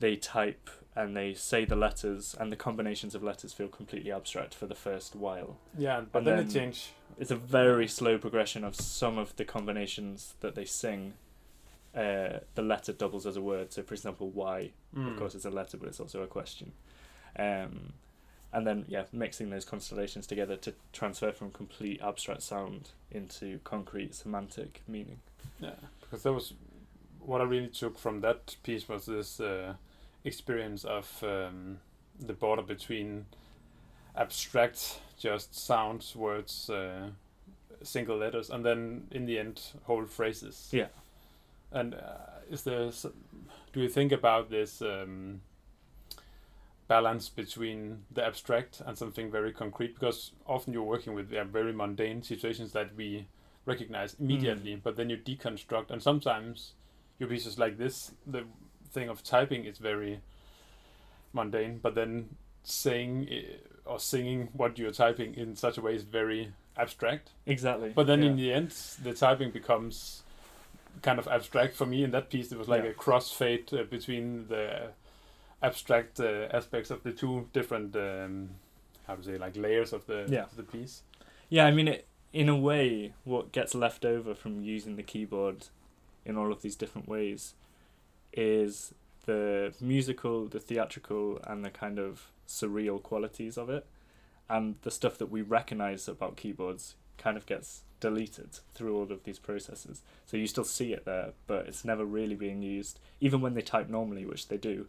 they 0.00 0.16
type 0.16 0.68
and 0.96 1.16
they 1.16 1.32
say 1.34 1.64
the 1.64 1.76
letters 1.76 2.34
and 2.38 2.50
the 2.52 2.56
combinations 2.56 3.14
of 3.14 3.22
letters 3.22 3.52
feel 3.52 3.68
completely 3.68 4.10
abstract 4.12 4.52
for 4.54 4.66
the 4.66 4.74
first 4.74 5.14
while. 5.14 5.56
yeah 5.78 6.02
but 6.12 6.18
And 6.18 6.26
then, 6.26 6.36
then- 6.36 6.46
it 6.48 6.52
change 6.52 6.90
It's 7.18 7.30
a 7.30 7.36
very 7.36 7.86
slow 7.88 8.18
progression 8.18 8.64
of 8.64 8.74
some 8.74 9.16
of 9.18 9.34
the 9.36 9.44
combinations 9.44 10.34
that 10.40 10.54
they 10.56 10.64
sing. 10.66 11.14
Uh, 11.94 12.38
the 12.54 12.62
letter 12.62 12.92
doubles 12.92 13.26
as 13.26 13.36
a 13.36 13.40
word. 13.42 13.72
So, 13.72 13.82
for 13.82 13.94
example, 13.94 14.30
Y 14.30 14.70
Mm. 14.94 15.08
of 15.12 15.16
course, 15.18 15.34
it's 15.34 15.44
a 15.44 15.50
letter, 15.50 15.76
but 15.76 15.88
it's 15.88 16.00
also 16.00 16.22
a 16.22 16.26
question. 16.26 16.72
Um, 17.38 17.92
and 18.52 18.66
then, 18.66 18.84
yeah, 18.88 19.04
mixing 19.12 19.50
those 19.50 19.64
constellations 19.64 20.26
together 20.26 20.56
to 20.56 20.74
transfer 20.92 21.30
from 21.32 21.50
complete 21.52 22.00
abstract 22.02 22.42
sound 22.42 22.90
into 23.10 23.60
concrete 23.64 24.14
semantic 24.14 24.82
meaning. 24.88 25.20
yeah 25.60 25.74
because 26.00 26.22
that 26.24 26.32
was 26.32 26.54
what 27.20 27.40
I 27.40 27.44
really 27.44 27.68
took 27.68 27.98
from 27.98 28.20
that 28.22 28.56
piece 28.62 28.88
was 28.88 29.06
this 29.06 29.38
uh, 29.40 29.74
experience 30.24 30.84
of 30.84 31.22
um, 31.22 31.78
the 32.18 32.32
border 32.32 32.62
between 32.62 33.26
abstract, 34.16 35.00
just 35.18 35.54
sounds, 35.54 36.16
words, 36.16 36.68
uh, 36.70 37.10
single 37.82 38.16
letters, 38.16 38.50
and 38.50 38.64
then 38.64 39.06
in 39.10 39.26
the 39.26 39.38
end, 39.38 39.60
whole 39.84 40.04
phrases. 40.06 40.68
Yeah. 40.72 40.88
And 41.72 41.94
uh, 41.94 41.98
is 42.50 42.62
there? 42.62 42.90
Do 43.72 43.80
you 43.80 43.88
think 43.88 44.12
about 44.12 44.50
this 44.50 44.82
um, 44.82 45.40
balance 46.88 47.28
between 47.28 48.02
the 48.10 48.24
abstract 48.24 48.82
and 48.84 48.98
something 48.98 49.30
very 49.30 49.52
concrete? 49.52 49.94
Because 49.94 50.32
often 50.46 50.72
you're 50.72 50.82
working 50.82 51.14
with 51.14 51.30
yeah, 51.30 51.44
very 51.44 51.72
mundane 51.72 52.22
situations 52.22 52.72
that 52.72 52.94
we 52.96 53.28
recognize 53.66 54.16
immediately, 54.18 54.74
but 54.82 54.96
then 54.96 55.10
you 55.10 55.16
deconstruct, 55.16 55.90
and 55.90 56.02
sometimes 56.02 56.72
your 57.18 57.28
pieces 57.28 57.58
like 57.58 57.78
this, 57.78 58.12
the 58.26 58.44
thing 58.90 59.08
of 59.08 59.22
typing 59.22 59.64
is 59.64 59.78
very 59.78 60.20
mundane, 61.32 61.78
but 61.80 61.94
then 61.94 62.30
saying 62.64 63.28
i- 63.30 63.44
or 63.84 64.00
singing 64.00 64.48
what 64.52 64.78
you're 64.78 64.90
typing 64.90 65.34
in 65.34 65.54
such 65.54 65.78
a 65.78 65.80
way 65.80 65.94
is 65.94 66.02
very 66.02 66.52
abstract. 66.76 67.30
Exactly. 67.46 67.92
But 67.94 68.06
then 68.06 68.22
yeah. 68.22 68.30
in 68.30 68.36
the 68.36 68.52
end, 68.52 68.70
the 69.02 69.12
typing 69.12 69.50
becomes 69.50 70.22
kind 71.02 71.18
of 71.18 71.26
abstract 71.28 71.74
for 71.74 71.86
me. 71.86 72.04
In 72.04 72.10
that 72.10 72.30
piece, 72.30 72.52
It 72.52 72.58
was 72.58 72.68
like 72.68 72.84
Yeah. 72.84 72.90
a 72.90 72.94
crossfade 72.94 73.72
uh, 73.78 73.84
between 73.84 74.48
the 74.48 74.92
abstract 75.62 76.20
uh, 76.20 76.48
aspects 76.52 76.90
of 76.90 77.02
the 77.02 77.12
two 77.12 77.48
different, 77.52 77.94
um, 77.96 78.50
how 79.06 79.14
to 79.16 79.22
say, 79.22 79.38
like 79.38 79.56
layers 79.56 79.92
of 79.92 80.06
the 80.06 80.26
Yeah. 80.28 80.44
of 80.44 80.56
the 80.56 80.62
piece. 80.62 81.02
Yeah, 81.48 81.66
I 81.66 81.70
mean, 81.70 81.88
it, 81.88 82.06
in 82.32 82.48
a 82.48 82.56
way, 82.56 83.12
what 83.24 83.52
gets 83.52 83.74
left 83.74 84.04
over 84.04 84.34
from 84.34 84.62
using 84.62 84.96
the 84.96 85.02
keyboard 85.02 85.66
in 86.24 86.36
all 86.36 86.52
of 86.52 86.62
these 86.62 86.76
different 86.76 87.08
ways 87.08 87.54
is 88.32 88.94
the 89.26 89.74
musical, 89.80 90.46
the 90.46 90.60
theatrical, 90.60 91.38
and 91.44 91.64
the 91.64 91.70
kind 91.70 91.98
of 91.98 92.30
surreal 92.46 93.02
qualities 93.02 93.56
of 93.58 93.68
it. 93.68 93.86
And 94.48 94.76
the 94.82 94.90
stuff 94.90 95.18
that 95.18 95.30
we 95.30 95.42
recognize 95.42 96.08
about 96.08 96.36
keyboards 96.36 96.96
kind 97.18 97.36
of 97.36 97.46
gets 97.46 97.82
deleted 98.00 98.58
through 98.74 98.96
all 98.96 99.12
of 99.12 99.24
these 99.24 99.38
processes. 99.38 100.02
So 100.26 100.36
you 100.36 100.46
still 100.46 100.64
see 100.64 100.92
it 100.92 101.04
there, 101.04 101.32
but 101.46 101.66
it's 101.66 101.84
never 101.84 102.04
really 102.04 102.34
being 102.34 102.62
used, 102.62 102.98
even 103.20 103.40
when 103.40 103.54
they 103.54 103.62
type 103.62 103.88
normally, 103.88 104.24
which 104.24 104.48
they 104.48 104.56
do. 104.56 104.86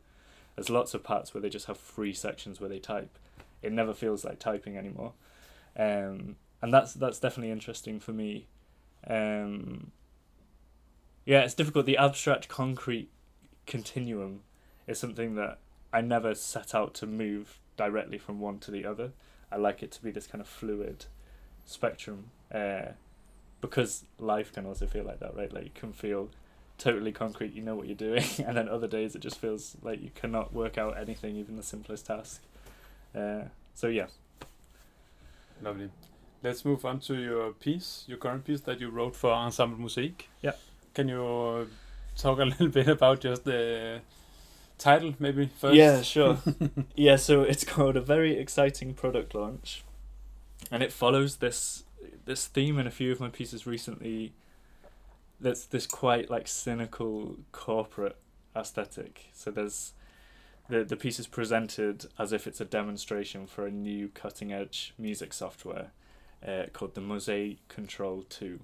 There's 0.56 0.70
lots 0.70 0.94
of 0.94 1.04
parts 1.04 1.34
where 1.34 1.42
they 1.42 1.50
just 1.50 1.68
have 1.68 1.78
free 1.78 2.14
sections 2.14 2.60
where 2.60 2.70
they 2.70 2.80
type. 2.80 3.18
It 3.62 3.72
never 3.72 3.94
feels 3.94 4.26
like 4.26 4.40
typing 4.40 4.78
anymore. 4.78 5.14
Um, 5.78 6.36
and 6.62 6.74
that's 6.74 6.94
that's 6.94 7.20
definitely 7.20 7.52
interesting 7.52 8.00
for 8.00 8.12
me. 8.12 8.48
Um, 9.08 9.92
yeah, 11.26 11.42
it's 11.42 11.54
difficult. 11.54 11.86
The 11.86 11.98
abstract 11.98 12.48
concrete 12.48 13.10
continuum 13.66 14.42
is 14.88 15.00
something 15.00 15.36
that 15.36 15.60
I 15.94 16.02
never 16.02 16.36
set 16.36 16.74
out 16.74 16.94
to 16.96 17.06
move 17.06 17.60
directly 17.78 18.18
from 18.18 18.40
one 18.40 18.60
to 18.60 18.72
the 18.72 18.86
other. 18.86 19.12
I 19.52 19.58
like 19.58 19.84
it 19.84 19.92
to 19.92 20.04
be 20.04 20.12
this 20.12 20.28
kind 20.28 20.42
of 20.42 20.48
fluid 20.48 21.06
spectrum, 21.66 22.32
uh, 22.54 22.92
because 23.62 24.04
life 24.20 24.52
can 24.54 24.66
also 24.66 24.88
feel 24.88 25.04
like 25.04 25.20
that, 25.20 25.36
right? 25.36 25.52
Like 25.52 25.64
you 25.66 25.72
can 25.74 25.94
feel 25.94 26.30
totally 26.78 27.12
concrete, 27.12 27.54
you 27.54 27.62
know 27.62 27.76
what 27.76 27.88
you're 27.88 27.96
doing, 27.96 28.26
and 28.46 28.58
then 28.58 28.68
other 28.68 28.88
days 28.88 29.16
it 29.16 29.20
just 29.22 29.38
feels 29.40 29.78
like 29.82 30.02
you 30.02 30.12
cannot 30.16 30.54
work 30.54 30.78
out 30.78 30.98
anything, 30.98 31.36
even 31.36 31.58
the 31.58 31.64
simplest 31.64 32.08
task. 32.08 32.42
Uh, 33.16 33.44
so 33.74 33.88
yeah, 33.88 34.08
Lovely. 35.62 35.90
Let's 36.44 36.66
move 36.66 36.86
on 36.86 37.00
to 37.02 37.16
your 37.16 37.52
piece, 37.52 38.04
your 38.08 38.18
current 38.18 38.46
piece 38.46 38.62
that 38.62 38.80
you 38.80 38.90
wrote 38.90 39.16
for 39.16 39.32
Ensemble 39.32 39.78
Mosaik. 39.78 40.24
Yeah. 40.42 40.54
Can 40.96 41.08
you 41.08 41.70
talk 42.18 42.40
a 42.40 42.46
little 42.52 42.68
bit 42.68 42.88
about 42.88 43.22
just 43.22 43.44
the 43.44 44.02
title, 44.80 45.14
maybe 45.20 45.50
first? 45.60 45.76
Yeah, 45.76 46.02
sure. 46.02 46.40
yeah, 46.96 47.16
so 47.18 47.44
it's 47.44 47.64
called 47.64 47.96
a 47.96 48.02
very 48.02 48.40
exciting 48.40 48.96
product 48.96 49.36
launch, 49.36 49.84
and 50.72 50.82
it 50.82 50.92
follows 50.92 51.38
this 51.38 51.84
this 52.26 52.48
theme 52.48 52.80
in 52.80 52.88
a 52.88 52.92
few 52.92 53.12
of 53.12 53.20
my 53.20 53.30
pieces 53.30 53.66
recently. 53.66 54.34
That's 55.40 55.66
this 55.66 55.88
quite 55.88 56.30
like 56.30 56.48
cynical 56.48 57.38
corporate 57.52 58.18
aesthetic. 58.56 59.30
So 59.34 59.52
there's 59.52 59.94
the 60.70 60.84
the 60.84 60.96
piece 60.96 61.20
is 61.20 61.28
presented 61.28 62.06
as 62.20 62.32
if 62.32 62.48
it's 62.48 62.62
a 62.62 62.66
demonstration 62.66 63.48
for 63.48 63.66
a 63.66 63.72
new 63.72 64.10
cutting 64.10 64.54
edge 64.54 64.94
music 64.98 65.34
software 65.34 65.92
uh, 66.48 66.64
called 66.74 66.96
the 66.96 67.02
Mosaic 67.02 67.68
Control 67.68 68.24
Two. 68.30 68.62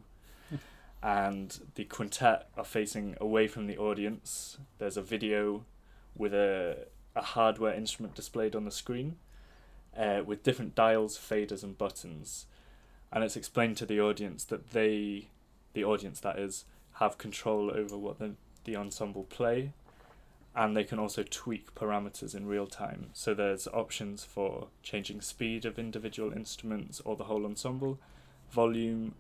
And 1.04 1.60
the 1.76 1.86
quintet 1.86 2.50
are 2.58 2.64
facing 2.64 3.16
away 3.22 3.48
from 3.48 3.68
the 3.68 3.78
audience. 3.78 4.58
There's 4.80 4.98
a 4.98 5.02
video 5.04 5.64
with 6.16 6.34
a, 6.34 6.88
a 7.16 7.22
hardware 7.22 7.76
instrument 7.76 8.16
displayed 8.16 8.56
on 8.56 8.66
the 8.66 8.72
screen 8.72 9.18
uh, 9.96 10.22
with 10.26 10.44
different 10.44 10.74
dials, 10.74 11.18
faders, 11.18 11.64
and 11.64 11.78
buttons. 11.78 12.48
And 13.12 13.24
it's 13.24 13.36
explained 13.36 13.78
to 13.78 13.86
the 13.86 14.00
audience 14.00 14.44
that 14.46 14.72
they, 14.72 15.30
the 15.74 15.84
audience 15.84 16.20
that 16.22 16.38
is, 16.38 16.66
have 16.94 17.18
control 17.18 17.72
over 17.74 17.98
what 17.98 18.20
the, 18.20 18.34
the 18.64 18.76
ensemble 18.76 19.24
play 19.24 19.74
and 20.56 20.76
they 20.76 20.84
can 20.84 20.98
also 20.98 21.24
tweak 21.24 21.76
parameters 21.76 22.34
in 22.34 22.48
real 22.48 22.66
time. 22.66 23.12
So 23.14 23.36
there's 23.36 23.68
options 23.68 24.24
for 24.24 24.70
changing 24.82 25.22
speed 25.22 25.66
of 25.66 25.78
individual 25.78 26.34
instruments 26.34 27.00
or 27.06 27.16
the 27.16 27.26
whole 27.26 27.46
ensemble, 27.46 28.00
volume, 28.50 29.14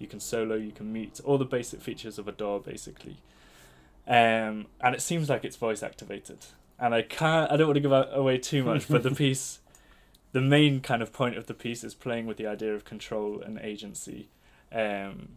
you 0.00 0.08
can 0.08 0.18
solo, 0.18 0.56
you 0.56 0.72
can 0.72 0.92
mute, 0.92 1.20
all 1.24 1.38
the 1.38 1.44
basic 1.44 1.80
features 1.80 2.18
of 2.18 2.26
a 2.26 2.32
DAW 2.32 2.58
basically 2.58 3.18
um, 4.10 4.66
and 4.80 4.94
it 4.94 5.02
seems 5.02 5.28
like 5.28 5.44
it's 5.44 5.56
voice 5.56 5.84
activated. 5.84 6.38
And 6.80 6.94
I 6.94 7.02
can't, 7.02 7.50
I 7.50 7.56
don't 7.56 7.68
want 7.68 7.76
to 7.76 7.80
give 7.80 7.92
away 7.92 8.38
too 8.38 8.64
much, 8.64 8.88
but 8.88 9.04
the 9.04 9.10
piece, 9.14 9.59
the 10.32 10.40
main 10.40 10.80
kind 10.80 11.02
of 11.02 11.12
point 11.12 11.36
of 11.36 11.46
the 11.46 11.54
piece 11.54 11.82
is 11.82 11.94
playing 11.94 12.26
with 12.26 12.36
the 12.36 12.46
idea 12.46 12.74
of 12.74 12.84
control 12.84 13.40
and 13.40 13.58
agency, 13.58 14.28
um, 14.72 15.30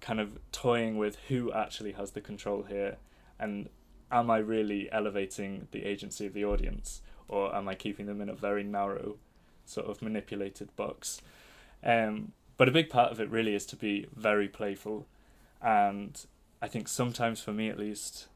kind 0.00 0.20
of 0.20 0.38
toying 0.52 0.96
with 0.96 1.16
who 1.28 1.52
actually 1.52 1.92
has 1.92 2.12
the 2.12 2.20
control 2.20 2.64
here, 2.68 2.96
and 3.38 3.68
am 4.10 4.30
I 4.30 4.38
really 4.38 4.90
elevating 4.90 5.68
the 5.70 5.84
agency 5.84 6.26
of 6.26 6.32
the 6.32 6.44
audience, 6.44 7.02
or 7.28 7.54
am 7.54 7.68
I 7.68 7.74
keeping 7.74 8.06
them 8.06 8.20
in 8.20 8.28
a 8.28 8.34
very 8.34 8.64
narrow, 8.64 9.16
sort 9.66 9.86
of 9.86 10.00
manipulated 10.00 10.74
box? 10.76 11.20
Um, 11.84 12.32
but 12.56 12.68
a 12.68 12.72
big 12.72 12.88
part 12.88 13.12
of 13.12 13.20
it 13.20 13.30
really 13.30 13.54
is 13.54 13.66
to 13.66 13.76
be 13.76 14.06
very 14.16 14.48
playful, 14.48 15.06
and 15.60 16.24
I 16.62 16.68
think 16.68 16.88
sometimes 16.88 17.42
for 17.42 17.52
me 17.52 17.68
at 17.68 17.78
least, 17.78 18.28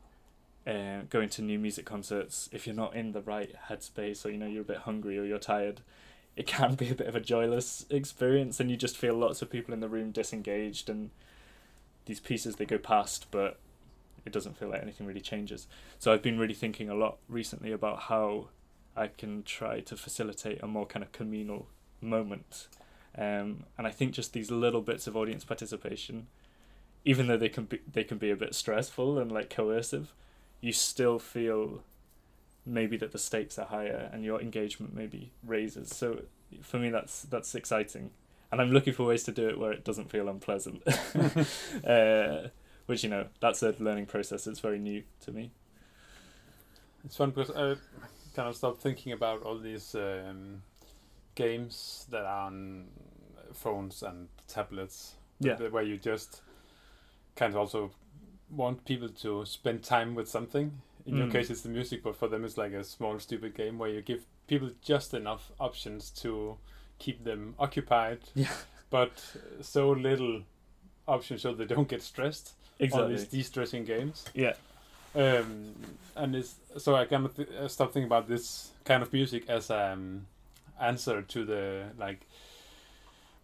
uh, 0.66 1.02
going 1.11 1.28
to 1.31 1.42
new 1.42 1.59
music 1.59 1.85
concerts, 1.85 2.49
if 2.52 2.66
you're 2.66 2.76
not 2.76 2.95
in 2.95 3.12
the 3.12 3.23
right 3.23 3.54
headspace 3.69 4.25
or 4.25 4.31
you 4.31 4.38
know 4.38 4.47
you're 4.47 4.62
a 4.62 4.64
bit 4.64 4.78
hungry 4.78 5.19
or 5.19 5.25
you're 5.25 5.38
tired, 5.38 5.81
it 6.37 6.47
can 6.47 6.75
be 6.75 6.90
a 6.90 6.95
bit 6.95 7.07
of 7.07 7.16
a 7.16 7.21
joyless 7.21 7.85
experience, 7.90 8.61
and 8.61 8.71
you 8.71 8.76
just 8.76 8.97
feel 8.97 9.14
lots 9.14 9.42
of 9.42 9.50
people 9.50 9.75
in 9.75 9.81
the 9.81 9.88
room 9.88 10.11
disengaged, 10.11 10.88
and 10.88 11.11
these 12.07 12.21
pieces 12.21 12.57
they 12.57 12.64
go 12.64 12.78
past, 12.78 13.26
but 13.31 13.59
it 14.25 14.33
doesn't 14.33 14.57
feel 14.57 14.69
like 14.69 14.83
anything 14.83 15.07
really 15.07 15.21
changes. 15.21 15.66
So 15.99 16.12
I've 16.12 16.23
been 16.23 16.38
really 16.38 16.54
thinking 16.54 16.88
a 16.88 16.95
lot 16.95 17.19
recently 17.28 17.73
about 17.73 18.02
how 18.02 18.49
I 18.97 19.09
can 19.09 19.42
try 19.42 19.81
to 19.81 19.97
facilitate 19.97 20.62
a 20.62 20.66
more 20.66 20.87
kind 20.87 21.02
of 21.02 21.12
communal 21.12 21.66
moment, 22.00 22.69
um, 23.19 23.64
and 23.76 23.87
I 23.87 23.90
think 23.90 24.12
just 24.12 24.33
these 24.33 24.50
little 24.50 24.81
bits 24.81 25.07
of 25.07 25.16
audience 25.16 25.45
participation 25.45 26.28
even 27.04 27.26
though 27.26 27.37
they 27.37 27.49
can 27.49 27.64
be 27.64 27.81
they 27.90 28.04
can 28.04 28.19
be 28.19 28.31
a 28.31 28.37
bit 28.37 28.54
stressful 28.54 29.19
and 29.19 29.33
like 29.33 29.50
coercive, 29.50 30.14
you 30.62 30.73
still 30.73 31.19
feel 31.19 31.83
maybe 32.64 32.97
that 32.97 33.12
the 33.12 33.19
stakes 33.19 33.59
are 33.59 33.66
higher 33.66 34.09
and 34.12 34.25
your 34.25 34.40
engagement 34.40 34.95
maybe 34.95 35.33
raises. 35.45 35.95
So 35.95 36.23
for 36.62 36.78
me 36.78 36.88
that's 36.88 37.23
that's 37.23 37.54
exciting. 37.54 38.11
And 38.50 38.61
I'm 38.61 38.71
looking 38.71 38.92
for 38.95 39.04
ways 39.04 39.25
to 39.25 39.33
do 39.33 39.49
it 39.49 39.59
where 39.59 39.73
it 39.73 39.85
doesn't 39.85 40.11
feel 40.11 40.28
unpleasant. 40.28 40.83
uh, 41.87 42.49
which 42.87 43.02
you 43.02 43.11
know, 43.11 43.26
that's 43.40 43.62
a 43.62 43.75
learning 43.78 44.07
process. 44.07 44.47
It's 44.47 44.61
very 44.61 44.78
new 44.78 45.02
to 45.23 45.33
me. 45.33 45.50
It's 47.04 47.16
fun 47.16 47.31
because 47.31 47.50
I 47.50 47.75
kind 48.37 48.49
of 48.49 48.57
stopped 48.57 48.81
thinking 48.81 49.12
about 49.12 49.42
all 49.42 49.59
these 49.59 49.95
um, 49.95 50.62
games 51.35 52.07
that 52.11 52.25
are 52.25 52.47
on 52.47 52.87
phones 53.52 54.02
and 54.02 54.28
tablets. 54.47 55.14
Yeah. 55.40 55.57
Where 55.57 55.83
you 55.83 55.97
just 55.97 56.42
kind 57.35 57.52
of 57.52 57.59
also 57.59 57.90
want 58.55 58.85
people 58.85 59.09
to 59.09 59.45
spend 59.47 59.83
time 59.83 60.15
with 60.15 60.29
something. 60.29 60.81
In 61.07 61.17
your 61.17 61.27
Mm. 61.27 61.33
case, 61.33 61.51
it's 61.51 61.63
the 61.63 61.69
music, 61.69 62.03
but 62.03 62.15
for 62.17 62.29
them, 62.29 62.45
it's 62.45 62.57
like 62.57 62.73
a 62.73 62.85
small, 62.85 63.19
stupid 63.19 63.55
game 63.55 63.79
where 63.79 63.91
you 63.91 64.03
give 64.03 64.25
people 64.47 64.71
just 64.83 65.15
enough 65.15 65.51
options 65.59 66.11
to 66.23 66.59
keep 66.99 67.25
them 67.25 67.55
occupied, 67.59 68.21
Yeah. 68.35 68.53
but 68.91 69.13
so 69.61 69.91
little 69.91 70.43
options 71.09 71.43
so 71.43 71.53
they 71.55 71.65
don't 71.65 71.89
get 71.89 72.03
stressed 72.03 72.55
on 72.81 72.85
Exactly. 72.85 73.17
these 73.17 73.27
de-stressing 73.27 73.85
games. 73.85 74.25
Yeah. 74.35 74.55
Um, 75.15 75.75
and 76.15 76.37
it's, 76.37 76.55
so 76.79 76.95
I 76.95 77.05
kind 77.07 77.27
of 77.27 77.35
th- 77.37 77.49
uh, 77.49 77.69
stopped 77.69 77.93
thinking 77.95 78.07
about 78.07 78.29
this 78.29 78.71
kind 78.85 79.03
of 79.03 79.13
music 79.13 79.49
as 79.49 79.71
um 79.71 80.27
answer 80.81 81.23
to 81.23 81.45
the 81.45 81.91
like 81.99 82.21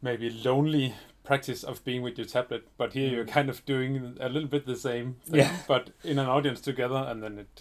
maybe 0.02 0.30
lonely 0.30 0.94
practice 1.28 1.62
of 1.62 1.84
being 1.84 2.02
with 2.02 2.16
your 2.18 2.26
tablet, 2.26 2.62
but 2.78 2.92
here 2.94 3.08
you're 3.12 3.24
Mm. 3.26 3.36
kind 3.38 3.48
of 3.50 3.64
doing 3.66 4.16
a 4.18 4.28
little 4.34 4.48
bit 4.48 4.64
the 4.66 4.76
same 4.90 5.08
thing, 5.30 5.40
Yeah. 5.40 5.56
but 5.68 5.90
in 6.02 6.18
an 6.18 6.26
audience 6.26 6.60
together, 6.60 7.00
and 7.10 7.22
then 7.22 7.38
it 7.38 7.54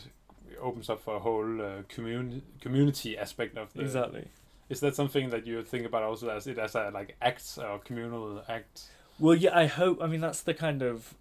opens 0.59 0.89
up 0.89 1.00
for 1.01 1.15
a 1.15 1.19
whole 1.19 1.62
uh, 1.62 1.83
community 1.95 2.41
community 2.62 3.17
aspect 3.17 3.57
of 3.57 3.67
the. 3.74 3.81
Exactly. 3.81 4.25
Is 4.69 4.79
that 4.79 4.95
something 4.95 5.29
that 5.31 5.45
you 5.45 5.63
think 5.63 5.86
about 5.86 6.03
also 6.03 6.29
as 6.29 6.47
it 6.47 6.57
as 6.57 6.75
a 6.75 6.89
like 6.93 7.15
act 7.21 7.57
or 7.57 7.79
communal 7.79 8.43
act? 8.47 8.75
Well, 9.19 9.36
yeah, 9.36 9.55
I 9.63 9.65
hope. 9.67 10.01
I 10.01 10.07
mean, 10.07 10.21
that's 10.21 10.41
the 10.41 10.53
kind 10.53 10.81
of, 10.81 11.13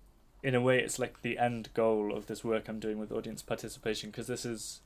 in 0.42 0.54
a 0.54 0.60
way, 0.60 0.76
it's 0.84 0.98
like 0.98 1.22
the 1.22 1.38
end 1.38 1.68
goal 1.74 2.12
of 2.16 2.26
this 2.26 2.44
work 2.44 2.68
I'm 2.68 2.80
doing 2.80 2.98
with 2.98 3.10
audience 3.12 3.42
participation 3.42 4.10
because 4.10 4.28
this 4.28 4.44
is. 4.44 4.80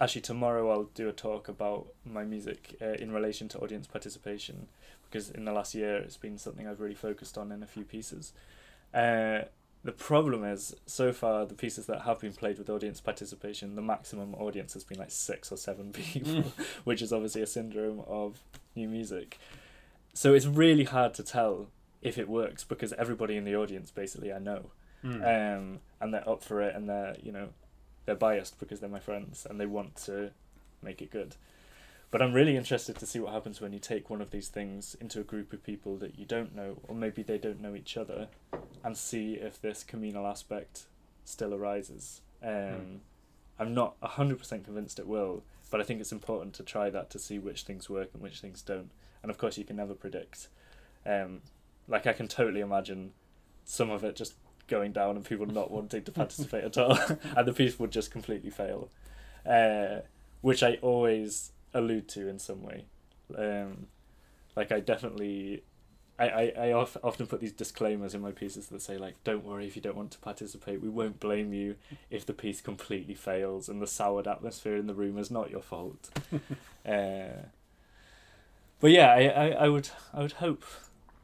Actually, 0.00 0.22
tomorrow 0.22 0.64
I'll 0.72 0.90
do 0.94 1.08
a 1.08 1.12
talk 1.12 1.48
about 1.48 1.86
my 2.04 2.24
music 2.24 2.60
uh, 2.82 2.94
in 3.04 3.12
relation 3.12 3.48
to 3.50 3.58
audience 3.60 3.86
participation 3.86 4.66
because 5.14 5.30
in 5.30 5.44
the 5.44 5.52
last 5.52 5.76
year 5.76 5.96
it's 5.98 6.16
been 6.16 6.36
something 6.36 6.66
I've 6.66 6.80
really 6.80 6.96
focused 6.96 7.38
on 7.38 7.52
in 7.52 7.62
a 7.62 7.66
few 7.66 7.84
pieces. 7.84 8.32
Uh, 8.92 9.42
the 9.84 9.92
problem 9.92 10.42
is, 10.44 10.74
so 10.86 11.12
far, 11.12 11.46
the 11.46 11.54
pieces 11.54 11.86
that 11.86 12.00
have 12.02 12.18
been 12.18 12.32
played 12.32 12.58
with 12.58 12.68
audience 12.68 13.00
participation, 13.00 13.76
the 13.76 13.82
maximum 13.82 14.34
audience 14.34 14.72
has 14.74 14.82
been 14.82 14.98
like 14.98 15.12
six 15.12 15.52
or 15.52 15.56
seven 15.56 15.92
people, 15.92 16.42
which 16.82 17.00
is 17.00 17.12
obviously 17.12 17.42
a 17.42 17.46
syndrome 17.46 18.02
of 18.08 18.40
new 18.74 18.88
music. 18.88 19.38
So 20.14 20.34
it's 20.34 20.46
really 20.46 20.84
hard 20.84 21.14
to 21.14 21.22
tell 21.22 21.68
if 22.02 22.18
it 22.18 22.28
works 22.28 22.64
because 22.64 22.92
everybody 22.94 23.36
in 23.36 23.44
the 23.44 23.54
audience 23.54 23.90
basically 23.92 24.32
I 24.32 24.38
know, 24.40 24.70
Hmm. 25.02 25.22
um, 25.22 25.80
and 26.00 26.14
they're 26.14 26.28
up 26.28 26.42
for 26.42 26.60
it, 26.62 26.74
and 26.74 26.88
they're 26.88 27.16
you 27.22 27.30
know, 27.30 27.50
they're 28.06 28.14
biased 28.16 28.58
because 28.58 28.80
they're 28.80 28.88
my 28.88 29.00
friends 29.00 29.46
and 29.48 29.60
they 29.60 29.66
want 29.66 29.94
to 30.06 30.30
make 30.82 31.02
it 31.02 31.10
good. 31.10 31.36
But 32.14 32.22
I'm 32.22 32.32
really 32.32 32.56
interested 32.56 32.94
to 32.98 33.06
see 33.06 33.18
what 33.18 33.32
happens 33.32 33.60
when 33.60 33.72
you 33.72 33.80
take 33.80 34.08
one 34.08 34.20
of 34.20 34.30
these 34.30 34.46
things 34.46 34.96
into 35.00 35.18
a 35.18 35.24
group 35.24 35.52
of 35.52 35.64
people 35.64 35.96
that 35.96 36.16
you 36.16 36.24
don't 36.24 36.54
know, 36.54 36.76
or 36.86 36.94
maybe 36.94 37.24
they 37.24 37.38
don't 37.38 37.60
know 37.60 37.74
each 37.74 37.96
other, 37.96 38.28
and 38.84 38.96
see 38.96 39.34
if 39.34 39.60
this 39.60 39.82
communal 39.82 40.24
aspect 40.24 40.84
still 41.24 41.52
arises. 41.52 42.20
Um, 42.40 42.50
Hmm. 42.50 42.96
I'm 43.58 43.74
not 43.74 43.96
hundred 44.00 44.38
percent 44.38 44.62
convinced 44.62 45.00
it 45.00 45.08
will, 45.08 45.42
but 45.72 45.80
I 45.80 45.82
think 45.82 46.00
it's 46.00 46.12
important 46.12 46.54
to 46.54 46.62
try 46.62 46.88
that 46.88 47.10
to 47.10 47.18
see 47.18 47.40
which 47.40 47.64
things 47.64 47.90
work 47.90 48.10
and 48.14 48.22
which 48.22 48.38
things 48.40 48.62
don't. 48.62 48.92
And 49.20 49.28
of 49.28 49.36
course, 49.36 49.58
you 49.58 49.64
can 49.64 49.74
never 49.74 49.94
predict. 49.94 50.46
Um, 51.04 51.40
like 51.88 52.06
I 52.06 52.12
can 52.12 52.28
totally 52.28 52.60
imagine 52.60 53.12
some 53.64 53.90
of 53.90 54.04
it 54.04 54.14
just 54.14 54.34
going 54.68 54.92
down 54.92 55.16
and 55.16 55.24
people 55.24 55.46
not 55.46 55.72
wanting 55.72 56.04
to 56.04 56.12
participate 56.12 56.62
at 56.62 56.78
all, 56.78 56.96
and 57.36 57.48
the 57.48 57.52
piece 57.52 57.76
would 57.80 57.90
just 57.90 58.12
completely 58.12 58.50
fail, 58.50 58.88
uh, 59.44 60.02
which 60.42 60.62
I 60.62 60.74
always 60.80 61.50
allude 61.74 62.08
to 62.08 62.28
in 62.28 62.38
some 62.38 62.62
way. 62.62 62.86
Um, 63.36 63.88
like 64.56 64.72
I 64.72 64.80
definitely, 64.80 65.64
I 66.18 66.28
I, 66.28 66.52
I 66.56 66.72
of, 66.72 66.96
often 67.02 67.26
put 67.26 67.40
these 67.40 67.52
disclaimers 67.52 68.14
in 68.14 68.20
my 68.20 68.30
pieces 68.30 68.68
that 68.68 68.80
say 68.80 68.96
like, 68.96 69.22
don't 69.24 69.44
worry 69.44 69.66
if 69.66 69.76
you 69.76 69.82
don't 69.82 69.96
want 69.96 70.12
to 70.12 70.18
participate. 70.18 70.80
We 70.80 70.88
won't 70.88 71.20
blame 71.20 71.52
you 71.52 71.76
if 72.10 72.24
the 72.24 72.32
piece 72.32 72.60
completely 72.60 73.14
fails 73.14 73.68
and 73.68 73.82
the 73.82 73.86
soured 73.86 74.28
atmosphere 74.28 74.76
in 74.76 74.86
the 74.86 74.94
room 74.94 75.18
is 75.18 75.30
not 75.30 75.50
your 75.50 75.62
fault. 75.62 76.10
uh, 76.86 77.42
but 78.80 78.90
yeah, 78.90 79.10
I, 79.12 79.22
I, 79.26 79.48
I 79.50 79.68
would 79.68 79.88
I 80.12 80.20
would 80.20 80.32
hope 80.32 80.64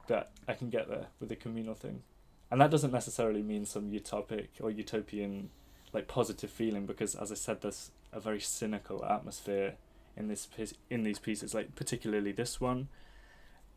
that 0.09 0.31
I 0.49 0.55
can 0.55 0.71
get 0.71 0.89
there 0.89 1.07
with 1.21 1.29
the 1.29 1.37
communal 1.37 1.75
thing, 1.75 2.03
and 2.51 2.61
that 2.61 2.71
doesn't 2.71 2.93
necessarily 2.93 3.43
mean 3.43 3.65
some 3.65 3.91
utopic 3.91 4.49
or 4.61 4.71
utopian 4.71 5.51
like 5.93 6.09
positive 6.09 6.51
feeling 6.51 6.87
because 6.87 7.15
as 7.15 7.31
I 7.31 7.35
said, 7.35 7.61
there's 7.61 7.91
a 8.13 8.21
very 8.21 8.41
cynical 8.41 9.05
atmosphere 9.05 9.75
in 10.21 10.29
this 10.29 10.47
in 10.89 11.03
these 11.03 11.19
pieces, 11.19 11.55
like 11.55 11.75
particularly 11.75 12.33
this 12.33 12.61
one. 12.61 12.89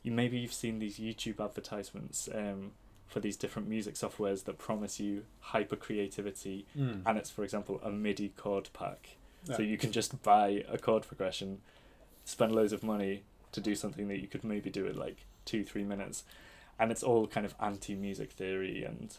You 0.04 0.12
maybe 0.12 0.38
you've 0.38 0.54
seen 0.54 0.80
these 0.80 1.00
YouTube 1.00 1.40
advertisements 1.44 2.28
um, 2.34 2.72
for 3.08 3.20
these 3.22 3.38
different 3.38 3.68
music 3.70 3.96
softwares 3.96 4.44
that 4.44 4.58
promise 4.58 5.00
you 5.00 5.24
hyper 5.40 5.78
creativity, 5.78 6.66
Hmm. 6.76 7.00
and 7.06 7.18
it's 7.18 7.30
for 7.32 7.44
example 7.44 7.80
a 7.84 7.90
MIDI 7.92 8.30
chord 8.36 8.70
pack. 8.74 9.16
Yeah. 9.46 9.56
So 9.58 9.62
you 9.64 9.78
can 9.78 9.92
just 9.92 10.22
buy 10.24 10.64
a 10.70 10.78
chord 10.78 11.04
progression, 11.08 11.62
spend 12.26 12.54
loads 12.54 12.74
of 12.74 12.84
money 12.84 13.24
to 13.54 13.62
do 13.62 13.76
something 13.76 14.08
that 14.10 14.20
you 14.20 14.28
could 14.28 14.44
maybe 14.44 14.70
do 14.70 14.86
in 14.88 14.98
like 14.98 15.26
two, 15.46 15.64
three 15.64 15.84
minutes. 15.84 16.24
And 16.80 16.92
it's 16.92 17.04
all 17.04 17.28
kind 17.28 17.46
of 17.46 17.56
anti 17.62 17.96
music 17.96 18.32
theory 18.32 18.84
and 18.84 19.16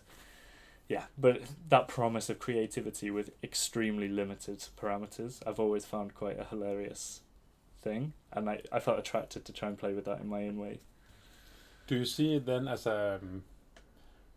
yeah, 0.88 1.04
but 1.16 1.40
that 1.70 1.88
promise 1.88 2.28
of 2.28 2.38
creativity 2.38 3.10
with 3.10 3.30
extremely 3.42 4.08
limited 4.08 4.66
parameters, 4.80 5.40
I've 5.46 5.58
always 5.60 5.84
found 5.86 6.14
quite 6.14 6.38
a 6.38 6.44
hilarious 6.44 7.20
thing. 7.84 8.12
And 8.32 8.50
I, 8.50 8.60
I 8.72 8.80
felt 8.80 8.98
attracted 8.98 9.44
to 9.44 9.52
try 9.52 9.68
and 9.68 9.78
play 9.78 9.92
with 9.92 10.06
that 10.06 10.20
in 10.20 10.28
my 10.28 10.42
own 10.48 10.58
way. 10.58 10.80
Do 11.86 11.96
you 11.96 12.04
see 12.06 12.34
it 12.36 12.46
then 12.46 12.66
as 12.66 12.86
a 12.86 13.20
um, 13.22 13.44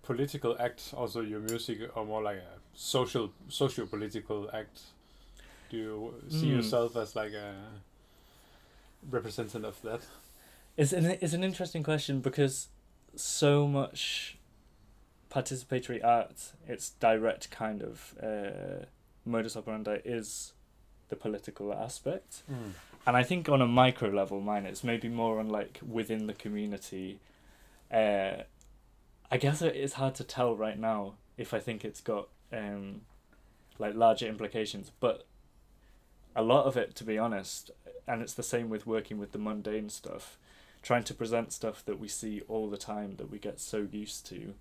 political 0.04 0.56
act, 0.60 0.94
also 0.96 1.22
your 1.22 1.40
music, 1.40 1.80
or 1.96 2.06
more 2.06 2.22
like 2.22 2.38
a 2.38 2.60
social, 2.76 3.32
socio-political 3.48 4.50
act? 4.54 4.82
Do 5.70 5.78
you 5.78 6.14
see 6.30 6.50
Hmm. 6.50 6.58
yourself 6.58 6.96
as 6.96 7.16
like 7.16 7.34
a 7.34 7.56
representative 9.10 9.64
of 9.66 9.82
that? 9.82 10.02
It's 10.76 10.94
an, 10.94 11.06
it's 11.22 11.34
an 11.34 11.44
interesting 11.44 11.84
question 11.84 12.20
because 12.22 12.68
so 13.16 13.68
much 13.68 14.38
participatory 15.32 16.04
art, 16.04 16.54
its 16.68 16.92
direct 16.92 17.50
kind 17.50 17.82
of 17.82 18.14
uh, 18.22 18.86
modus 19.26 19.58
operandi 19.58 20.00
is 20.06 20.54
the 21.10 21.16
political 21.16 21.74
aspect. 21.74 22.44
And 23.08 23.16
I 23.16 23.24
think 23.24 23.48
on 23.48 23.62
a 23.62 23.68
micro 23.68 24.10
level, 24.10 24.42
mine 24.42 24.66
it's 24.66 24.84
maybe 24.84 25.08
more 25.08 25.40
on 25.40 25.48
like 25.48 25.80
within 25.88 26.28
the 26.28 26.34
community. 26.34 27.20
Uh, 27.90 28.44
I 29.32 29.38
guess 29.38 29.62
it 29.62 29.78
is 29.78 29.94
hard 29.94 30.14
to 30.16 30.26
tell 30.26 30.58
right 30.58 30.78
now 30.78 31.14
if 31.38 31.54
I 31.54 31.60
think 31.60 31.86
it's 31.86 32.02
got 32.02 32.28
um, 32.52 33.02
like 33.80 33.96
larger 33.96 34.28
implications, 34.28 34.92
but 35.00 35.26
a 36.36 36.42
lot 36.42 36.66
of 36.66 36.76
it, 36.76 36.96
to 36.96 37.06
be 37.06 37.18
honest, 37.18 37.72
and 38.08 38.22
it's 38.22 38.34
the 38.34 38.44
same 38.44 38.70
with 38.70 38.86
working 38.86 39.18
with 39.18 39.32
the 39.32 39.40
mundane 39.40 39.88
stuff, 39.88 40.38
trying 40.82 41.04
to 41.06 41.14
present 41.14 41.54
stuff 41.54 41.86
that 41.86 42.00
we 42.00 42.10
see 42.10 42.42
all 42.50 42.70
the 42.70 42.78
time 42.78 43.16
that 43.18 43.32
we 43.32 43.40
get 43.40 43.62
so 43.62 43.88
used 43.90 44.26
to, 44.28 44.54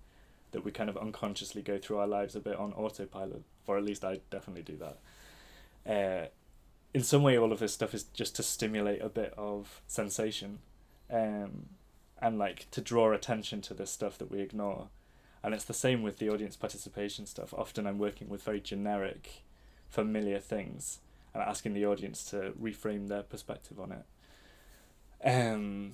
that 0.53 0.63
we 0.63 0.71
kind 0.71 0.89
of 0.89 0.95
unconsciously 0.95 1.61
go 1.61 1.77
through 1.77 1.97
our 1.97 2.07
lives 2.07 2.33
a 2.33 2.39
bit 2.39 2.55
on 2.55 2.71
autopilot, 2.73 3.43
or 3.67 3.77
at 3.77 3.83
least 3.83 4.05
I 4.05 4.21
definitely 4.31 4.63
do 4.63 4.77
that. 4.77 4.97
Uh, 5.85 6.27
in 6.97 7.03
some 7.03 7.21
way, 7.21 7.37
all 7.37 7.51
of 7.51 7.59
this 7.59 7.75
stuff 7.75 7.93
is 7.93 8.05
just 8.05 8.35
to 8.37 8.41
stimulate 8.41 9.03
a 9.03 9.07
bit 9.07 9.31
of 9.37 9.83
sensation, 9.85 10.57
um, 11.13 11.67
and 12.19 12.39
like 12.39 12.65
to 12.71 12.81
draw 12.81 13.11
attention 13.11 13.61
to 13.61 13.75
this 13.75 13.91
stuff 13.91 14.17
that 14.17 14.31
we 14.31 14.39
ignore. 14.41 14.87
And 15.43 15.53
it's 15.53 15.63
the 15.65 15.75
same 15.75 16.01
with 16.01 16.17
the 16.17 16.27
audience 16.27 16.55
participation 16.55 17.27
stuff. 17.27 17.53
Often 17.53 17.85
I'm 17.85 17.99
working 17.99 18.29
with 18.29 18.41
very 18.41 18.59
generic, 18.59 19.43
familiar 19.87 20.39
things 20.39 20.97
and 21.35 21.43
asking 21.43 21.75
the 21.75 21.85
audience 21.85 22.23
to 22.31 22.53
reframe 22.59 23.09
their 23.09 23.21
perspective 23.21 23.79
on 23.79 23.91
it. 23.91 24.05
Um, 25.23 25.91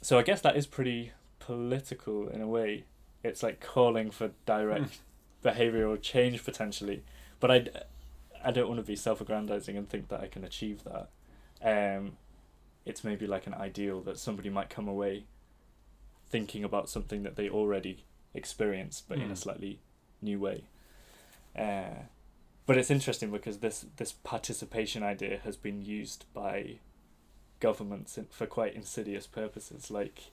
so 0.00 0.18
I 0.18 0.22
guess 0.22 0.40
that 0.40 0.56
is 0.56 0.66
pretty 0.66 1.12
political 1.40 2.28
in 2.28 2.40
a 2.40 2.48
way. 2.48 2.84
It's 3.22 3.42
like 3.42 3.60
calling 3.60 4.10
for 4.10 4.30
direct 4.46 5.00
behavioral 5.44 6.00
change 6.00 6.42
potentially, 6.42 7.02
but 7.38 7.50
I, 7.50 7.66
I 8.44 8.50
don't 8.50 8.68
want 8.68 8.78
to 8.80 8.86
be 8.86 8.96
self-aggrandizing 8.96 9.76
and 9.76 9.88
think 9.88 10.08
that 10.08 10.20
I 10.20 10.26
can 10.26 10.44
achieve 10.44 10.82
that. 10.84 11.08
Um, 11.62 12.12
it's 12.84 13.02
maybe 13.02 13.26
like 13.26 13.46
an 13.46 13.54
ideal 13.54 14.00
that 14.02 14.18
somebody 14.18 14.50
might 14.50 14.68
come 14.68 14.86
away 14.88 15.24
thinking 16.28 16.64
about 16.64 16.88
something 16.88 17.22
that 17.22 17.36
they 17.36 17.48
already 17.48 18.04
experienced, 18.34 19.08
but 19.08 19.18
in 19.18 19.30
a 19.30 19.34
Mm. 19.34 19.38
slightly 19.38 19.80
new 20.20 20.38
way. 20.38 20.64
Uh, 21.56 22.02
but 22.66 22.76
it's 22.76 22.90
interesting 22.90 23.30
because 23.30 23.58
this 23.58 23.86
this 23.96 24.12
participation 24.12 25.02
idea 25.02 25.38
has 25.44 25.56
been 25.56 25.82
used 25.82 26.24
by 26.34 26.78
governments 27.60 28.18
for 28.30 28.46
quite 28.46 28.74
insidious 28.74 29.26
purposes, 29.26 29.90
like 29.90 30.30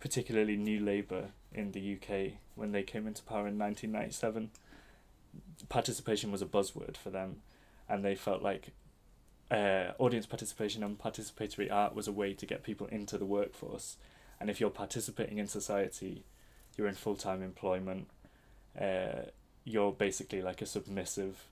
particularly 0.00 0.56
New 0.56 0.80
Labour 0.80 1.30
in 1.52 1.72
the 1.72 1.80
UK 1.80 2.38
when 2.54 2.72
they 2.72 2.82
came 2.82 3.06
into 3.06 3.22
power 3.22 3.46
in 3.46 3.56
1997. 3.58 4.50
Participation 5.68 6.32
was 6.32 6.42
a 6.42 6.46
buzzword 6.46 6.96
for 6.96 7.10
them, 7.10 7.42
and 7.88 8.04
they 8.04 8.14
felt 8.14 8.42
like 8.42 8.72
uh, 9.50 9.92
audience 9.98 10.26
participation 10.26 10.82
and 10.82 10.98
participatory 10.98 11.72
art 11.72 11.94
was 11.94 12.06
a 12.06 12.12
way 12.12 12.34
to 12.34 12.46
get 12.46 12.62
people 12.62 12.86
into 12.88 13.16
the 13.16 13.24
workforce. 13.24 13.96
And 14.40 14.50
if 14.50 14.60
you're 14.60 14.70
participating 14.70 15.38
in 15.38 15.48
society, 15.48 16.24
you're 16.76 16.86
in 16.86 16.94
full 16.94 17.16
time 17.16 17.42
employment. 17.42 18.08
Uh, 18.78 19.26
you're 19.64 19.92
basically 19.92 20.40
like 20.42 20.62
a 20.62 20.66
submissive 20.66 21.44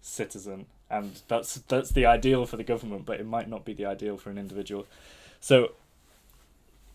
citizen, 0.00 0.66
and 0.90 1.20
that's 1.28 1.54
that's 1.54 1.90
the 1.90 2.06
ideal 2.06 2.46
for 2.46 2.56
the 2.56 2.64
government, 2.64 3.06
but 3.06 3.20
it 3.20 3.26
might 3.26 3.48
not 3.48 3.64
be 3.64 3.74
the 3.74 3.86
ideal 3.86 4.16
for 4.16 4.30
an 4.30 4.38
individual. 4.38 4.86
So, 5.40 5.72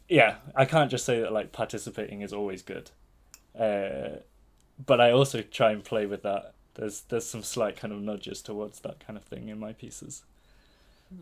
yeah, 0.09 0.35
I 0.55 0.65
can't 0.65 0.89
just 0.89 1.05
say 1.05 1.21
that 1.21 1.31
like 1.31 1.51
participating 1.51 2.21
is 2.21 2.33
always 2.33 2.61
good, 2.61 2.91
uh, 3.57 4.21
but 4.85 5.01
I 5.01 5.11
also 5.11 5.41
try 5.41 5.71
and 5.71 5.83
play 5.83 6.05
with 6.05 6.23
that. 6.23 6.53
There's 6.75 7.01
there's 7.01 7.25
some 7.25 7.43
slight 7.43 7.75
kind 7.77 7.91
of 7.93 8.01
nudges 8.01 8.41
towards 8.41 8.79
that 8.81 8.99
kind 8.99 9.17
of 9.17 9.23
thing 9.23 9.49
in 9.49 9.59
my 9.59 9.73
pieces. 9.73 10.23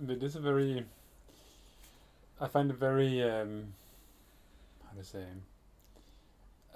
It 0.10 0.22
is 0.24 0.36
a 0.36 0.40
very. 0.42 0.86
I 2.42 2.48
find 2.48 2.70
it 2.72 2.78
very. 2.78 3.24
Um, 3.24 3.74
how 4.90 4.98
to 5.00 5.04
say 5.06 5.26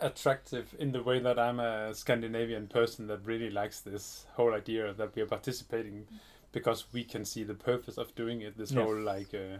attractive 0.02 0.74
in 0.80 0.92
the 0.94 1.04
way 1.04 1.20
that 1.20 1.38
I'm 1.38 1.60
a 1.60 1.94
Scandinavian 1.94 2.68
person 2.68 3.08
that 3.08 3.20
really 3.26 3.50
likes 3.50 3.82
this 3.82 4.26
whole 4.36 4.54
idea 4.54 4.94
that 4.94 5.14
we 5.16 5.22
are 5.22 5.26
participating 5.26 6.06
because 6.52 6.86
we 6.94 7.04
can 7.04 7.26
see 7.26 7.44
the 7.44 7.54
purpose 7.54 7.98
of 7.98 8.16
doing 8.16 8.42
it. 8.42 8.58
This 8.58 8.72
Yeah. 8.72 8.84
whole 8.84 8.96
like 8.98 9.34
uh, 9.34 9.58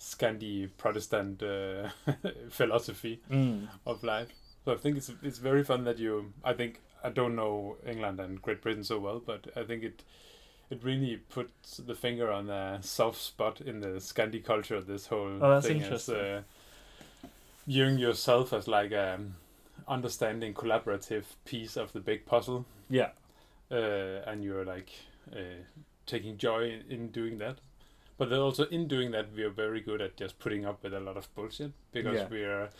Scandi 0.00 0.68
Protestant 0.76 1.42
uh, 1.42 1.90
philosophy 2.50 3.20
Mm. 3.30 3.68
of 3.86 4.02
life. 4.02 4.32
So 4.66 4.72
I 4.72 4.76
think 4.76 4.96
it's 4.96 5.12
it's 5.22 5.38
very 5.38 5.62
fun 5.62 5.84
that 5.84 5.96
you. 5.98 6.32
I 6.42 6.52
think 6.52 6.80
I 7.04 7.10
don't 7.10 7.36
know 7.36 7.76
England 7.86 8.18
and 8.18 8.42
Great 8.42 8.60
Britain 8.62 8.82
so 8.82 8.98
well, 8.98 9.22
but 9.24 9.46
I 9.56 9.62
think 9.62 9.84
it 9.84 10.02
it 10.70 10.82
really 10.82 11.18
puts 11.28 11.76
the 11.76 11.94
finger 11.94 12.32
on 12.32 12.50
a 12.50 12.82
soft 12.82 13.20
spot 13.20 13.60
in 13.60 13.78
the 13.80 14.00
Scandi 14.00 14.42
culture. 14.44 14.80
This 14.80 15.06
whole 15.06 15.38
Oh, 15.40 15.50
that's 15.50 15.68
thing 15.68 15.82
interesting. 15.82 16.16
as 16.16 16.20
uh, 16.20 16.42
viewing 17.68 17.96
yourself 17.98 18.52
as 18.52 18.66
like 18.66 18.90
a 18.90 19.20
understanding 19.86 20.52
collaborative 20.52 21.24
piece 21.44 21.76
of 21.76 21.92
the 21.92 22.00
big 22.00 22.26
puzzle, 22.26 22.64
Yeah. 22.90 23.10
uh, 23.70 24.26
and 24.26 24.42
you're 24.42 24.64
like 24.64 24.90
uh, 25.32 25.62
taking 26.06 26.38
joy 26.38 26.70
in, 26.72 26.82
in 26.90 27.08
doing 27.12 27.38
that. 27.38 27.58
But 28.18 28.30
then 28.30 28.40
also 28.40 28.64
in 28.64 28.88
doing 28.88 29.12
that, 29.12 29.26
we 29.32 29.44
are 29.44 29.50
very 29.50 29.80
good 29.80 30.00
at 30.00 30.16
just 30.16 30.40
putting 30.40 30.66
up 30.66 30.82
with 30.82 30.92
a 30.92 30.98
lot 31.00 31.16
of 31.16 31.32
bullshit 31.36 31.70
because 31.92 32.16
Yeah. 32.16 32.28
we 32.28 32.42
are 32.42 32.70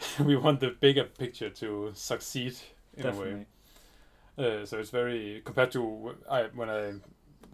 we 0.24 0.36
want 0.36 0.60
the 0.60 0.70
bigger 0.70 1.04
picture 1.04 1.50
to 1.50 1.90
succeed 1.94 2.56
in 2.96 3.06
a 3.06 3.12
way. 3.12 3.46
Uh, 4.36 4.64
so 4.64 4.78
it's 4.78 4.90
very 4.90 5.42
compared 5.44 5.72
to 5.72 6.14
I, 6.30 6.44
when 6.54 6.70
I 6.70 6.94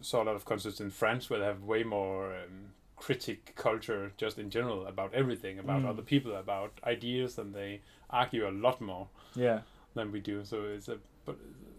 saw 0.03 0.23
a 0.23 0.25
lot 0.25 0.37
of 0.37 0.45
concerts 0.45 0.81
in 0.81 0.91
France 0.91 1.31
where 1.31 1.39
they 1.39 1.47
have 1.47 1.63
way 1.63 1.83
more 1.83 2.35
um, 2.35 2.73
critic 2.97 3.55
culture 3.57 4.13
just 4.17 4.39
in 4.39 4.51
general 4.51 4.87
about 4.87 5.15
everything, 5.15 5.59
about 5.59 5.83
Mm. 5.83 5.89
other 5.89 6.03
people, 6.03 6.37
about 6.37 6.73
ideas, 6.85 7.39
and 7.39 7.55
they 7.55 7.81
argue 8.11 8.47
a 8.47 8.51
lot 8.51 8.81
more 8.81 9.09
Yeah. 9.35 9.61
than 9.95 10.13
we 10.13 10.21
do. 10.21 10.45
So 10.45 10.65
it's 10.65 10.89
a 10.89 10.99
but 11.25 11.37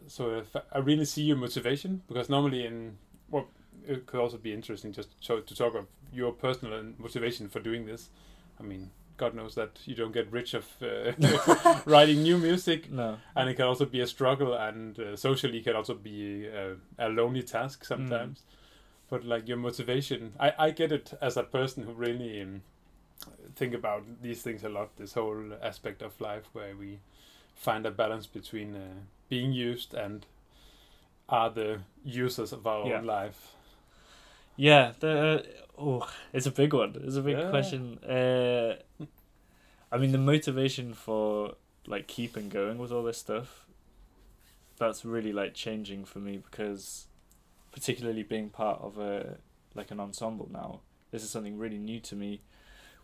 so 0.07 0.37
if 0.39 0.55
I 0.71 0.79
really 0.79 1.05
see 1.05 1.21
your 1.23 1.37
motivation 1.37 2.01
because 2.07 2.29
normally 2.29 2.65
in 2.65 2.97
well 3.29 3.47
it 3.87 4.07
could 4.07 4.19
also 4.19 4.37
be 4.37 4.51
interesting 4.53 4.91
just 4.91 5.09
to, 5.27 5.41
to 5.41 5.55
talk 5.55 5.75
of 5.75 5.85
your 6.11 6.31
personal 6.31 6.83
motivation 6.97 7.47
for 7.49 7.59
doing 7.59 7.85
this. 7.85 8.09
I 8.59 8.63
mean, 8.63 8.89
God 9.17 9.33
knows 9.33 9.55
that 9.55 9.79
you 9.85 9.95
don't 9.95 10.11
get 10.13 10.31
rich 10.31 10.53
of 10.53 10.65
uh, 10.81 11.11
writing 11.85 12.23
new 12.23 12.37
music 12.37 12.91
No. 12.91 13.17
and 13.35 13.49
it 13.49 13.55
can 13.55 13.65
also 13.65 13.85
be 13.85 14.01
a 14.01 14.07
struggle 14.07 14.53
and 14.53 14.99
uh, 14.99 15.15
socially 15.15 15.59
it 15.59 15.63
can 15.63 15.75
also 15.75 15.93
be 15.93 16.47
uh, 16.49 16.75
a 16.97 17.09
lonely 17.09 17.43
task 17.43 17.83
Mm. 17.83 17.87
sometimes 17.87 18.43
but 19.09 19.23
like 19.23 19.47
your 19.47 19.57
motivation 19.57 20.33
I, 20.39 20.53
I 20.57 20.71
get 20.71 20.91
it 20.91 21.13
as 21.21 21.37
a 21.37 21.43
person 21.43 21.83
who 21.83 21.93
really 21.93 22.41
um, 22.41 22.61
think 23.55 23.73
about 23.73 24.03
these 24.21 24.41
things 24.41 24.63
a 24.63 24.69
lot 24.69 24.95
this 24.97 25.13
whole 25.13 25.53
aspect 25.61 26.01
of 26.01 26.19
life 26.19 26.49
where 26.53 26.75
we 26.75 26.99
find 27.55 27.85
a 27.85 27.91
balance 27.91 28.27
between 28.27 28.75
uh, 28.75 28.79
being 29.29 29.53
used 29.53 29.93
and 29.93 30.25
are 31.29 31.49
the 31.49 31.79
users 32.03 32.51
of 32.53 32.67
our 32.67 32.85
Yeah. 32.87 32.97
own 32.99 33.05
life 33.05 33.54
Yeah, 34.57 34.93
the 34.99 35.45
oh, 35.77 36.09
it's 36.33 36.45
a 36.45 36.51
big 36.51 36.73
one. 36.73 36.95
It's 37.03 37.15
a 37.15 37.21
big 37.21 37.37
Yeah. 37.37 37.49
question. 37.49 37.97
Uh, 38.03 38.77
I 39.91 39.97
mean, 39.97 40.11
the 40.11 40.17
motivation 40.17 40.93
for 40.93 41.55
like 41.87 42.07
keeping 42.07 42.49
going 42.49 42.77
with 42.77 42.91
all 42.91 43.03
this 43.03 43.17
stuff, 43.17 43.65
that's 44.77 45.05
really 45.05 45.31
like 45.33 45.53
changing 45.53 46.05
for 46.05 46.19
me 46.19 46.37
because, 46.37 47.07
particularly 47.71 48.23
being 48.23 48.49
part 48.49 48.81
of 48.81 48.97
a 48.97 49.37
like 49.73 49.91
an 49.91 49.99
ensemble 49.99 50.49
now, 50.51 50.79
this 51.11 51.23
is 51.23 51.29
something 51.29 51.57
really 51.57 51.77
new 51.77 51.99
to 51.99 52.15
me, 52.15 52.41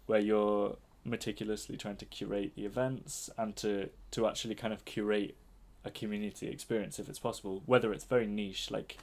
where 0.05 0.19
you're 0.19 0.77
meticulously 1.03 1.75
trying 1.77 1.97
to 1.97 2.05
curate 2.05 2.53
the 2.55 2.63
events 2.65 3.29
and 3.37 3.55
to 3.57 3.89
to 4.11 4.27
actually 4.27 4.55
kind 4.55 4.73
of 4.73 4.85
curate 4.85 5.35
a 5.83 5.89
community 5.89 6.47
experience 6.47 6.99
if 6.99 7.09
it's 7.09 7.19
possible, 7.19 7.61
whether 7.65 7.91
it's 7.91 8.05
very 8.05 8.27
niche 8.27 8.69
like 8.71 8.97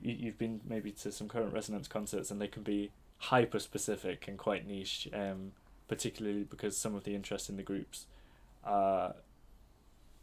you've 0.00 0.38
been 0.38 0.60
maybe 0.68 0.90
to 0.90 1.12
some 1.12 1.28
current 1.28 1.52
resonance 1.52 1.88
concerts 1.88 2.30
and 2.30 2.40
they 2.40 2.48
can 2.48 2.62
be 2.62 2.90
hyper 3.18 3.58
specific 3.58 4.26
and 4.26 4.38
quite 4.38 4.66
niche 4.66 5.08
um 5.14 5.52
particularly 5.88 6.42
because 6.42 6.76
some 6.76 6.94
of 6.94 7.04
the 7.04 7.14
interest 7.14 7.48
in 7.48 7.56
the 7.56 7.62
groups 7.62 8.06
are 8.64 9.14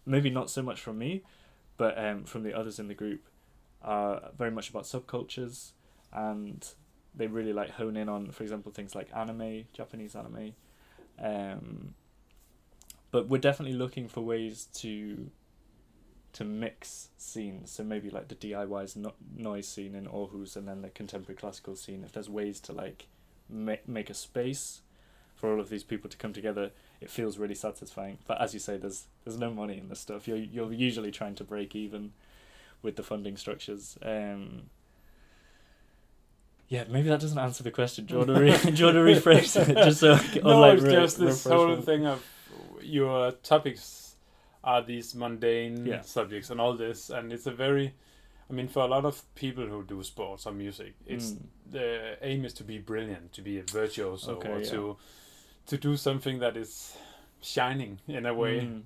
maybe 0.05 0.29
not 0.29 0.49
so 0.49 0.62
much 0.62 0.82
from 0.82 0.97
me 0.97 1.21
but 1.77 1.97
um 1.97 2.23
from 2.23 2.43
the 2.43 2.53
others 2.53 2.79
in 2.79 2.88
the 2.88 2.93
group 2.93 3.21
are 3.82 4.32
very 4.38 4.51
much 4.51 4.69
about 4.69 4.84
subcultures 4.84 5.71
and 6.12 6.73
they 7.15 7.27
really 7.27 7.53
like 7.53 7.71
hone 7.71 7.95
in 7.95 8.10
on 8.10 8.32
for 8.32 8.43
example 8.43 8.71
things 8.71 8.95
like 8.95 9.10
anime 9.15 9.63
japanese 9.73 10.15
anime. 10.15 10.53
Um 11.21 11.93
but 13.12 13.27
we're 13.27 13.39
definitely 13.39 13.77
looking 13.77 14.08
for 14.08 14.21
ways 14.21 14.67
to 14.75 15.32
to 16.33 16.43
mix 16.43 17.09
scenes. 17.17 17.71
So 17.71 17.83
maybe 17.83 18.09
like 18.09 18.27
the 18.27 18.35
DIY's 18.35 18.95
no- 18.95 19.13
noise 19.35 19.67
scene 19.67 19.95
in 19.95 20.05
Aarhus 20.05 20.55
and 20.55 20.67
then 20.67 20.81
the 20.81 20.89
contemporary 20.89 21.37
classical 21.37 21.75
scene. 21.75 22.03
If 22.03 22.11
there's 22.11 22.29
ways 22.29 22.59
to 22.61 22.73
like 22.73 23.07
ma- 23.49 23.75
make 23.87 24.09
a 24.09 24.13
space 24.13 24.81
for 25.35 25.51
all 25.51 25.59
of 25.59 25.69
these 25.69 25.83
people 25.83 26.09
to 26.09 26.17
come 26.17 26.33
together, 26.33 26.71
it 27.01 27.09
feels 27.09 27.37
really 27.37 27.55
satisfying. 27.55 28.19
But 28.27 28.41
as 28.41 28.53
you 28.53 28.59
say, 28.59 28.77
there's 28.77 29.05
there's 29.23 29.39
no 29.39 29.51
money 29.51 29.77
in 29.77 29.89
this 29.89 29.99
stuff. 29.99 30.27
You're 30.27 30.37
you're 30.37 30.73
usually 30.73 31.11
trying 31.11 31.35
to 31.35 31.43
break 31.43 31.75
even 31.75 32.11
with 32.81 32.95
the 32.95 33.03
funding 33.03 33.37
structures. 33.37 33.97
Um, 34.01 34.69
yeah, 36.67 36.83
maybe 36.87 37.09
that 37.09 37.19
doesn't 37.19 37.37
answer 37.37 37.63
the 37.63 37.71
question. 37.71 38.05
Do 38.05 38.13
you 38.13 38.17
want 38.19 38.29
to, 38.29 38.39
re- 38.41 38.71
do 38.71 38.73
you 38.73 38.85
want 38.85 38.95
to 38.95 39.01
rephrase 39.31 39.67
it 39.69 39.75
just 39.75 39.99
so 40.01 40.13
I 40.13 40.19
can, 40.19 40.43
no, 40.43 40.59
like, 40.59 40.75
it's 40.75 40.83
re- 40.83 40.91
just 40.91 41.17
this 41.17 41.43
whole 41.43 41.75
thing 41.81 42.05
of 42.05 42.23
your 42.81 43.31
topics 43.31 44.09
are 44.63 44.82
these 44.82 45.15
mundane 45.15 45.86
Yeah. 45.86 46.02
subjects 46.02 46.50
and 46.50 46.60
all 46.62 46.76
this, 46.76 47.10
and 47.10 47.32
it's 47.32 47.48
a 47.48 47.52
very, 47.52 47.93
I 48.50 48.54
mean, 48.54 48.67
for 48.67 48.84
a 48.84 48.88
lot 48.88 49.06
of 49.06 49.24
people 49.36 49.65
who 49.67 49.84
do 49.84 50.04
sports 50.04 50.45
or 50.45 50.52
music, 50.54 50.93
it's 51.06 51.32
Mm. 51.32 51.48
the 51.72 52.17
aim 52.22 52.45
is 52.45 52.54
to 52.56 52.63
be 52.63 52.78
brilliant, 52.78 53.32
to 53.34 53.41
be 53.41 53.60
a 53.60 53.63
virtuoso, 53.63 54.36
Okay, 54.36 54.50
or 54.52 54.60
yeah. 54.60 54.69
to 54.72 54.98
to 55.67 55.78
do 55.78 55.95
something 55.98 56.39
that 56.39 56.58
is 56.58 56.98
shining 57.41 58.00
in 58.08 58.26
a 58.26 58.34
way. 58.34 58.62
Mm. 58.62 58.84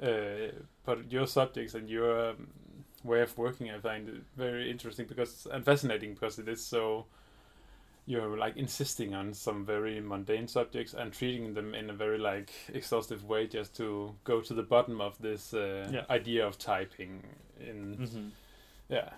Uh, 0.00 0.52
but 0.84 1.10
your 1.12 1.26
subjects 1.26 1.74
and 1.74 1.88
your 1.90 2.30
um, 2.30 2.48
way 3.04 3.20
of 3.22 3.36
working, 3.36 3.70
I 3.70 3.78
find 3.80 4.08
it 4.08 4.22
very 4.36 4.70
interesting 4.70 5.06
because 5.06 5.46
and 5.50 5.64
fascinating 5.64 6.14
because 6.14 6.38
it 6.38 6.48
is 6.48 6.64
so. 6.64 7.06
You're 8.04 8.36
like 8.36 8.56
insisting 8.56 9.14
on 9.14 9.32
some 9.32 9.64
very 9.64 10.00
mundane 10.00 10.48
subjects 10.48 10.92
and 10.92 11.12
treating 11.12 11.54
them 11.54 11.72
in 11.74 11.88
a 11.88 11.92
very 11.92 12.18
like 12.18 12.50
exhaustive 12.74 13.24
way, 13.24 13.46
just 13.46 13.76
to 13.76 14.14
go 14.24 14.40
to 14.40 14.54
the 14.54 14.62
bottom 14.64 15.00
of 15.00 15.16
this 15.20 15.54
uh, 15.54 15.88
Yeah. 15.92 16.04
idea 16.10 16.46
of 16.46 16.58
typing. 16.58 17.22
In 17.60 17.96
Mhm. 17.98 18.30
yeah, 18.88 19.10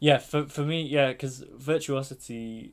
Yeah, 0.00 0.18
for 0.18 0.48
for 0.48 0.62
me, 0.62 0.82
yeah, 0.82 1.12
because 1.12 1.44
virtuosity, 1.54 2.72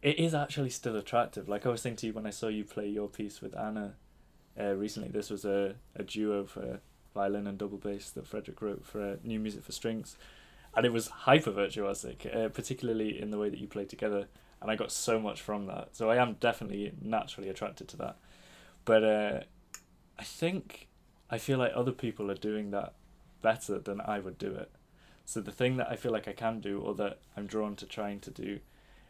it 0.00 0.18
is 0.18 0.34
actually 0.34 0.70
still 0.70 0.96
attractive. 0.96 1.48
Like 1.48 1.66
I 1.66 1.68
was 1.68 1.82
saying 1.82 1.96
to 1.96 2.06
you 2.06 2.12
when 2.14 2.26
I 2.26 2.30
saw 2.30 2.48
you 2.48 2.64
play 2.64 2.88
your 2.88 3.08
piece 3.08 3.40
with 3.42 3.54
Anna, 3.56 3.94
uh, 4.58 4.74
recently. 4.74 5.10
This 5.10 5.30
was 5.30 5.44
a 5.44 5.76
a 5.94 6.02
duo 6.02 6.44
for 6.46 6.80
violin 7.14 7.46
and 7.46 7.58
double 7.58 7.78
bass 7.78 8.10
that 8.10 8.26
Frederik 8.26 8.60
wrote 8.62 8.84
for 8.84 9.00
uh, 9.12 9.16
New 9.22 9.38
Music 9.38 9.62
for 9.62 9.72
Strings, 9.72 10.16
and 10.74 10.86
it 10.86 10.92
was 10.92 11.08
hyper 11.08 11.50
virtuosic, 11.50 12.34
uh, 12.34 12.48
particularly 12.48 13.20
in 13.20 13.30
the 13.30 13.38
way 13.38 13.48
that 13.50 13.58
you 13.58 13.66
played 13.66 13.88
together. 13.88 14.28
And 14.60 14.70
I 14.70 14.76
got 14.76 14.92
so 14.92 15.18
much 15.18 15.40
from 15.40 15.66
that. 15.66 15.96
So 15.96 16.08
I 16.08 16.16
am 16.16 16.34
definitely 16.34 16.92
naturally 17.02 17.48
attracted 17.48 17.88
to 17.88 17.96
that. 17.98 18.16
But 18.84 19.04
uh, 19.04 19.40
I 20.18 20.22
think 20.22 20.88
I 21.28 21.38
feel 21.38 21.58
like 21.58 21.72
other 21.74 21.92
people 21.92 22.30
are 22.30 22.36
doing 22.36 22.70
that 22.70 22.94
better 23.42 23.78
than 23.78 24.00
I 24.00 24.20
would 24.20 24.38
do 24.38 24.52
it. 24.54 24.70
So 25.24 25.40
the 25.40 25.52
thing 25.52 25.76
that 25.78 25.90
I 25.90 25.96
feel 25.96 26.12
like 26.12 26.28
I 26.28 26.32
can 26.32 26.60
do, 26.60 26.80
or 26.80 26.94
that 26.94 27.18
I'm 27.36 27.46
drawn 27.46 27.76
to 27.76 27.86
trying 27.86 28.20
to 28.20 28.30
do, 28.30 28.60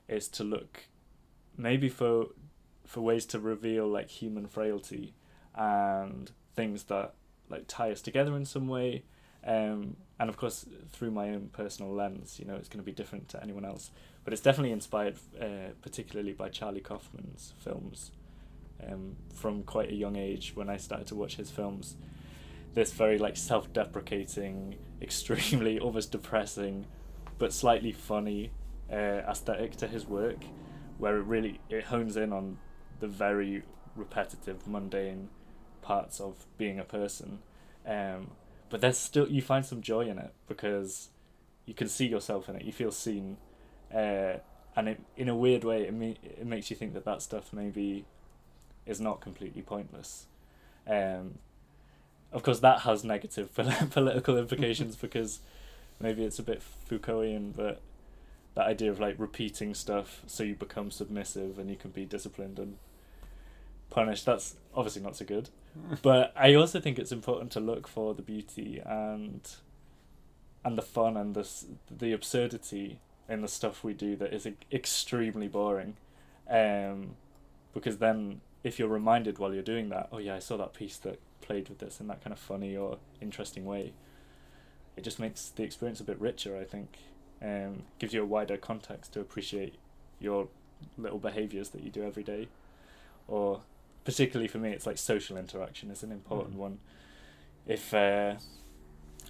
is 0.08 0.28
to 0.28 0.44
look, 0.44 0.84
maybe 1.56 1.88
for, 1.88 2.26
for 2.86 3.00
ways 3.00 3.26
to 3.26 3.38
reveal 3.38 3.86
like 3.86 4.08
human 4.08 4.46
frailty, 4.46 5.14
and 5.54 6.30
things 6.54 6.84
that 6.84 7.14
like 7.48 7.64
tie 7.68 7.90
us 7.90 8.00
together 8.00 8.36
in 8.36 8.44
some 8.44 8.68
way, 8.68 9.04
um, 9.44 9.96
and 10.18 10.28
of 10.28 10.36
course 10.36 10.66
through 10.90 11.10
my 11.10 11.30
own 11.30 11.50
personal 11.52 11.92
lens, 11.92 12.38
you 12.38 12.44
know, 12.44 12.54
it's 12.54 12.68
going 12.68 12.78
to 12.78 12.84
be 12.84 12.92
different 12.92 13.28
to 13.30 13.42
anyone 13.42 13.64
else. 13.64 13.90
But 14.24 14.32
it's 14.32 14.42
definitely 14.42 14.72
inspired, 14.72 15.16
uh, 15.40 15.72
particularly 15.80 16.32
by 16.32 16.48
Charlie 16.48 16.80
Kaufman's 16.80 17.54
films, 17.58 18.12
um, 18.88 19.16
from 19.34 19.64
quite 19.64 19.90
a 19.90 19.94
young 19.94 20.16
age 20.16 20.52
when 20.54 20.68
I 20.68 20.76
started 20.76 21.06
to 21.08 21.14
watch 21.14 21.36
his 21.36 21.50
films. 21.50 21.96
This 22.74 22.92
very 22.92 23.18
like 23.18 23.36
self-deprecating, 23.36 24.76
extremely 25.02 25.80
almost 25.80 26.12
depressing, 26.12 26.86
but 27.38 27.52
slightly 27.52 27.92
funny 27.92 28.52
uh, 28.90 29.22
aesthetic 29.28 29.76
to 29.76 29.88
his 29.88 30.06
work, 30.06 30.44
where 30.98 31.16
it 31.16 31.24
really 31.24 31.60
it 31.68 31.84
hones 31.84 32.16
in 32.16 32.32
on 32.32 32.58
the 33.00 33.08
very 33.08 33.64
repetitive, 33.96 34.66
mundane 34.68 35.28
parts 35.82 36.20
of 36.20 36.46
being 36.56 36.78
a 36.78 36.84
person. 36.84 37.40
Um, 37.84 38.30
but 38.72 38.80
there's 38.80 38.96
still 38.96 39.28
you 39.28 39.42
find 39.42 39.66
some 39.66 39.82
joy 39.82 40.08
in 40.08 40.18
it 40.18 40.32
because 40.48 41.10
you 41.66 41.74
can 41.74 41.88
see 41.88 42.06
yourself 42.06 42.48
in 42.48 42.56
it. 42.56 42.64
You 42.64 42.72
feel 42.72 42.90
seen, 42.90 43.36
uh, 43.94 44.38
and 44.74 44.88
it, 44.88 45.00
in 45.14 45.28
a 45.28 45.36
weird 45.36 45.62
way, 45.62 45.82
it 45.82 45.92
me- 45.92 46.16
it 46.22 46.46
makes 46.46 46.70
you 46.70 46.76
think 46.76 46.94
that 46.94 47.04
that 47.04 47.20
stuff 47.20 47.52
maybe 47.52 48.06
is 48.86 48.98
not 48.98 49.20
completely 49.20 49.60
pointless. 49.60 50.24
Um, 50.88 51.34
of 52.32 52.42
course, 52.42 52.60
that 52.60 52.80
has 52.80 53.04
negative 53.04 53.54
political 53.90 54.38
implications 54.38 54.96
because 55.06 55.40
maybe 56.00 56.24
it's 56.24 56.38
a 56.38 56.42
bit 56.42 56.62
Foucaultian, 56.62 57.52
but 57.54 57.82
that 58.54 58.66
idea 58.66 58.90
of 58.90 58.98
like 58.98 59.16
repeating 59.18 59.74
stuff 59.74 60.22
so 60.26 60.42
you 60.42 60.54
become 60.54 60.90
submissive 60.90 61.58
and 61.58 61.68
you 61.68 61.76
can 61.76 61.90
be 61.90 62.06
disciplined 62.06 62.58
and 62.58 62.78
punished, 63.90 64.24
that's 64.24 64.56
obviously 64.74 65.02
not 65.02 65.14
so 65.14 65.26
good. 65.26 65.50
But 66.02 66.32
I 66.36 66.54
also 66.54 66.80
think 66.80 66.98
it's 66.98 67.12
important 67.12 67.50
to 67.52 67.60
look 67.60 67.88
for 67.88 68.14
the 68.14 68.22
beauty 68.22 68.80
and 68.84 69.40
and 70.64 70.78
the 70.78 70.82
fun 70.82 71.16
and 71.16 71.34
the 71.34 71.48
the 71.90 72.12
absurdity 72.12 73.00
in 73.28 73.40
the 73.40 73.48
stuff 73.48 73.82
we 73.82 73.94
do 73.94 74.16
that 74.16 74.32
is 74.32 74.46
extremely 74.70 75.48
boring, 75.48 75.96
um, 76.48 77.16
because 77.72 77.98
then 77.98 78.40
if 78.62 78.78
you're 78.78 78.88
reminded 78.88 79.38
while 79.38 79.52
you're 79.54 79.62
doing 79.62 79.88
that, 79.88 80.08
oh 80.12 80.18
yeah, 80.18 80.34
I 80.34 80.38
saw 80.38 80.56
that 80.58 80.74
piece 80.74 80.98
that 80.98 81.18
played 81.40 81.68
with 81.68 81.78
this 81.78 82.00
in 82.00 82.06
that 82.08 82.22
kind 82.22 82.32
of 82.32 82.38
funny 82.38 82.76
or 82.76 82.98
interesting 83.20 83.64
way. 83.64 83.92
It 84.96 85.02
just 85.04 85.18
makes 85.18 85.48
the 85.48 85.62
experience 85.62 86.00
a 86.00 86.04
bit 86.04 86.20
richer. 86.20 86.56
I 86.56 86.64
think, 86.64 86.98
um, 87.40 87.84
gives 87.98 88.12
you 88.12 88.22
a 88.22 88.26
wider 88.26 88.56
context 88.56 89.14
to 89.14 89.20
appreciate 89.20 89.74
your 90.20 90.48
little 90.98 91.18
behaviors 91.18 91.70
that 91.70 91.82
you 91.82 91.90
do 91.90 92.04
every 92.04 92.22
day, 92.22 92.48
or 93.26 93.62
particularly 94.04 94.48
for 94.48 94.58
me, 94.58 94.70
it's 94.70 94.86
like 94.86 94.98
social 94.98 95.36
interaction 95.36 95.90
is 95.90 96.02
an 96.02 96.12
important 96.12 96.54
Mm. 96.54 96.58
one. 96.58 96.78
If 97.66 97.94
uh, 97.94 98.34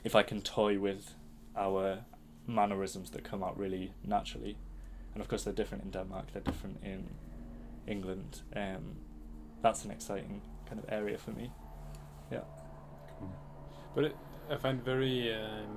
if 0.05 0.15
I 0.17 0.23
can 0.23 0.41
toy 0.43 0.79
with 0.79 1.15
our 1.57 1.99
mannerisms 2.47 3.11
that 3.11 3.23
come 3.25 3.43
out 3.45 3.57
really 3.59 3.93
naturally, 4.05 4.57
and 5.15 5.23
of 5.23 5.29
course 5.29 5.45
they're 5.45 5.53
different 5.55 5.85
in 5.85 5.91
Denmark, 5.91 6.27
they're 6.33 6.43
different 6.43 6.79
in 6.83 7.09
England. 7.87 8.41
Um, 8.57 8.97
that's 9.63 9.85
an 9.85 9.91
exciting 9.91 10.41
kind 10.67 10.79
of 10.83 10.87
area 10.93 11.19
for 11.19 11.31
me. 11.33 11.51
Yeah. 12.31 12.45
But 13.95 14.05
it, 14.05 14.17
I 14.51 14.57
find 14.57 14.83
very 14.85 15.35
um, 15.35 15.77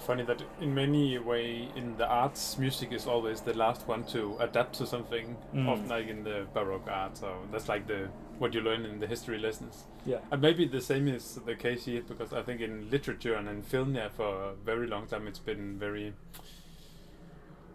funny 0.00 0.24
that 0.24 0.42
in 0.60 0.74
many 0.74 1.18
way 1.18 1.68
in 1.76 1.96
the 1.96 2.06
arts, 2.06 2.58
music 2.58 2.92
is 2.92 3.06
always 3.06 3.40
the 3.40 3.54
last 3.54 3.86
one 3.88 4.04
to 4.04 4.36
adapt 4.40 4.74
to 4.78 4.86
something. 4.86 5.36
Mm. 5.54 5.68
Often 5.68 5.88
like 5.88 6.08
in 6.08 6.24
the 6.24 6.46
Baroque 6.54 6.88
art, 6.88 7.16
so 7.18 7.36
that's 7.52 7.68
like 7.68 7.86
the 7.86 8.08
what 8.38 8.54
you 8.54 8.60
learn 8.60 8.84
in 8.86 9.00
the 9.00 9.06
history 9.06 9.38
lessons. 9.38 9.84
Yeah. 10.06 10.18
And 10.30 10.40
maybe 10.40 10.66
the 10.66 10.80
same 10.80 11.08
is 11.08 11.34
the 11.44 11.54
case 11.56 11.84
here 11.86 12.02
because 12.06 12.32
I 12.32 12.42
think 12.42 12.60
in 12.60 12.88
literature 12.90 13.34
and 13.34 13.48
in 13.48 13.62
film, 13.62 13.94
yeah, 13.94 14.08
for 14.08 14.50
a 14.50 14.54
very 14.54 14.86
long 14.86 15.06
time 15.06 15.26
it's 15.26 15.40
been 15.40 15.78
very. 15.78 16.14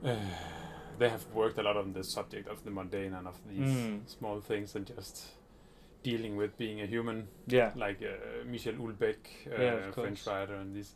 Uh, 0.06 0.16
they 1.00 1.10
have 1.10 1.26
worked 1.34 1.58
a 1.58 1.64
lot 1.64 1.76
on 1.76 1.94
the 1.94 2.04
subject 2.04 2.48
of 2.48 2.64
the 2.64 2.72
mundane 2.72 3.14
and 3.14 3.28
of 3.28 3.38
these 3.50 3.68
Mm. 3.70 4.02
small 4.08 4.40
things 4.40 4.76
and 4.76 4.86
just 4.86 5.26
dealing 6.04 6.36
with 6.36 6.58
being 6.58 6.82
a 6.82 6.86
human 6.86 7.28
Yeah. 7.48 7.72
like 7.76 8.02
uh, 8.04 8.44
Michel 8.46 8.74
Houellebecq, 8.74 9.18
uh, 9.48 9.62
Yeah, 9.62 9.92
French 9.92 10.26
writer, 10.28 10.56
and 10.56 10.76
these 10.76 10.94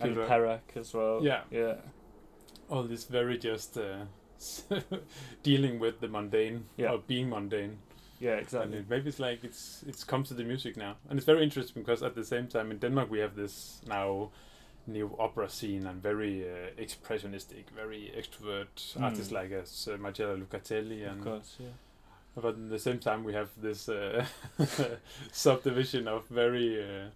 And 0.00 0.10
people 0.10 0.22
are- 0.24 0.60
as 0.76 0.94
well. 0.94 1.20
Yeah. 1.24 1.42
Yeah. 1.50 1.74
all 2.68 2.82
this 2.88 3.04
very 3.04 3.38
just 3.38 3.78
uh, 3.78 4.04
dealing 5.42 5.78
with 5.80 6.00
the 6.00 6.08
mundane 6.08 6.64
Yeah. 6.76 6.92
or 6.92 6.98
being 7.06 7.28
mundane. 7.30 7.78
Yeah. 8.20 8.32
And 8.32 8.40
Exactly. 8.42 8.78
it, 8.78 8.88
maybe 8.90 9.08
it's 9.08 9.18
like 9.20 9.44
it's 9.44 9.84
it's 9.88 10.04
come 10.04 10.24
to 10.24 10.34
the 10.34 10.44
music 10.44 10.76
now, 10.76 10.96
and 11.08 11.18
it's 11.18 11.26
very 11.26 11.42
interesting 11.42 11.82
because 11.82 12.06
at 12.06 12.14
the 12.14 12.24
same 12.24 12.46
time 12.48 12.70
in 12.72 12.78
Denmark 12.78 13.10
we 13.10 13.20
have 13.20 13.34
this 13.36 13.80
now 13.86 14.30
new 14.86 15.10
opera 15.18 15.48
scene 15.48 15.86
and 15.86 16.02
very 16.02 16.44
uh, 16.48 16.70
expressionistic, 16.82 17.64
very 17.74 18.10
extrovert 18.16 18.96
Mm. 18.96 19.02
artists 19.02 19.32
like 19.32 19.52
us, 19.62 19.88
uh, 19.88 19.96
Marcela 19.98 20.36
Lucatelli, 20.36 21.02
Of 21.06 21.12
and 21.12 21.22
course. 21.24 21.56
Yeah. 21.60 21.72
but 22.34 22.44
at 22.44 22.68
the 22.70 22.78
same 22.78 22.98
time 22.98 23.24
we 23.24 23.32
have 23.34 23.48
this 23.62 23.88
uh, 23.88 24.24
subdivision 25.32 26.08
of 26.08 26.26
very 26.30 26.82
uh, 26.82 27.08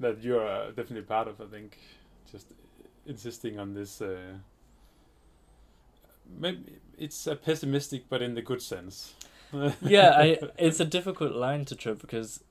that 0.00 0.22
you're 0.22 0.46
uh, 0.46 0.68
definitely 0.68 1.02
part 1.02 1.28
of. 1.28 1.40
I 1.40 1.46
think 1.46 1.78
just 2.30 2.48
insisting 3.06 3.58
on 3.58 3.74
this. 3.74 4.00
Uh, 4.00 4.34
maybe 6.38 6.78
it's 6.98 7.26
a 7.26 7.36
pessimistic, 7.36 8.04
but 8.08 8.22
in 8.22 8.34
the 8.34 8.42
good 8.42 8.62
sense. 8.62 9.14
yeah, 9.82 10.10
I 10.16 10.38
it's 10.58 10.80
a 10.80 10.84
difficult 10.84 11.32
line 11.32 11.64
to 11.66 11.76
trip 11.76 12.00
because 12.00 12.42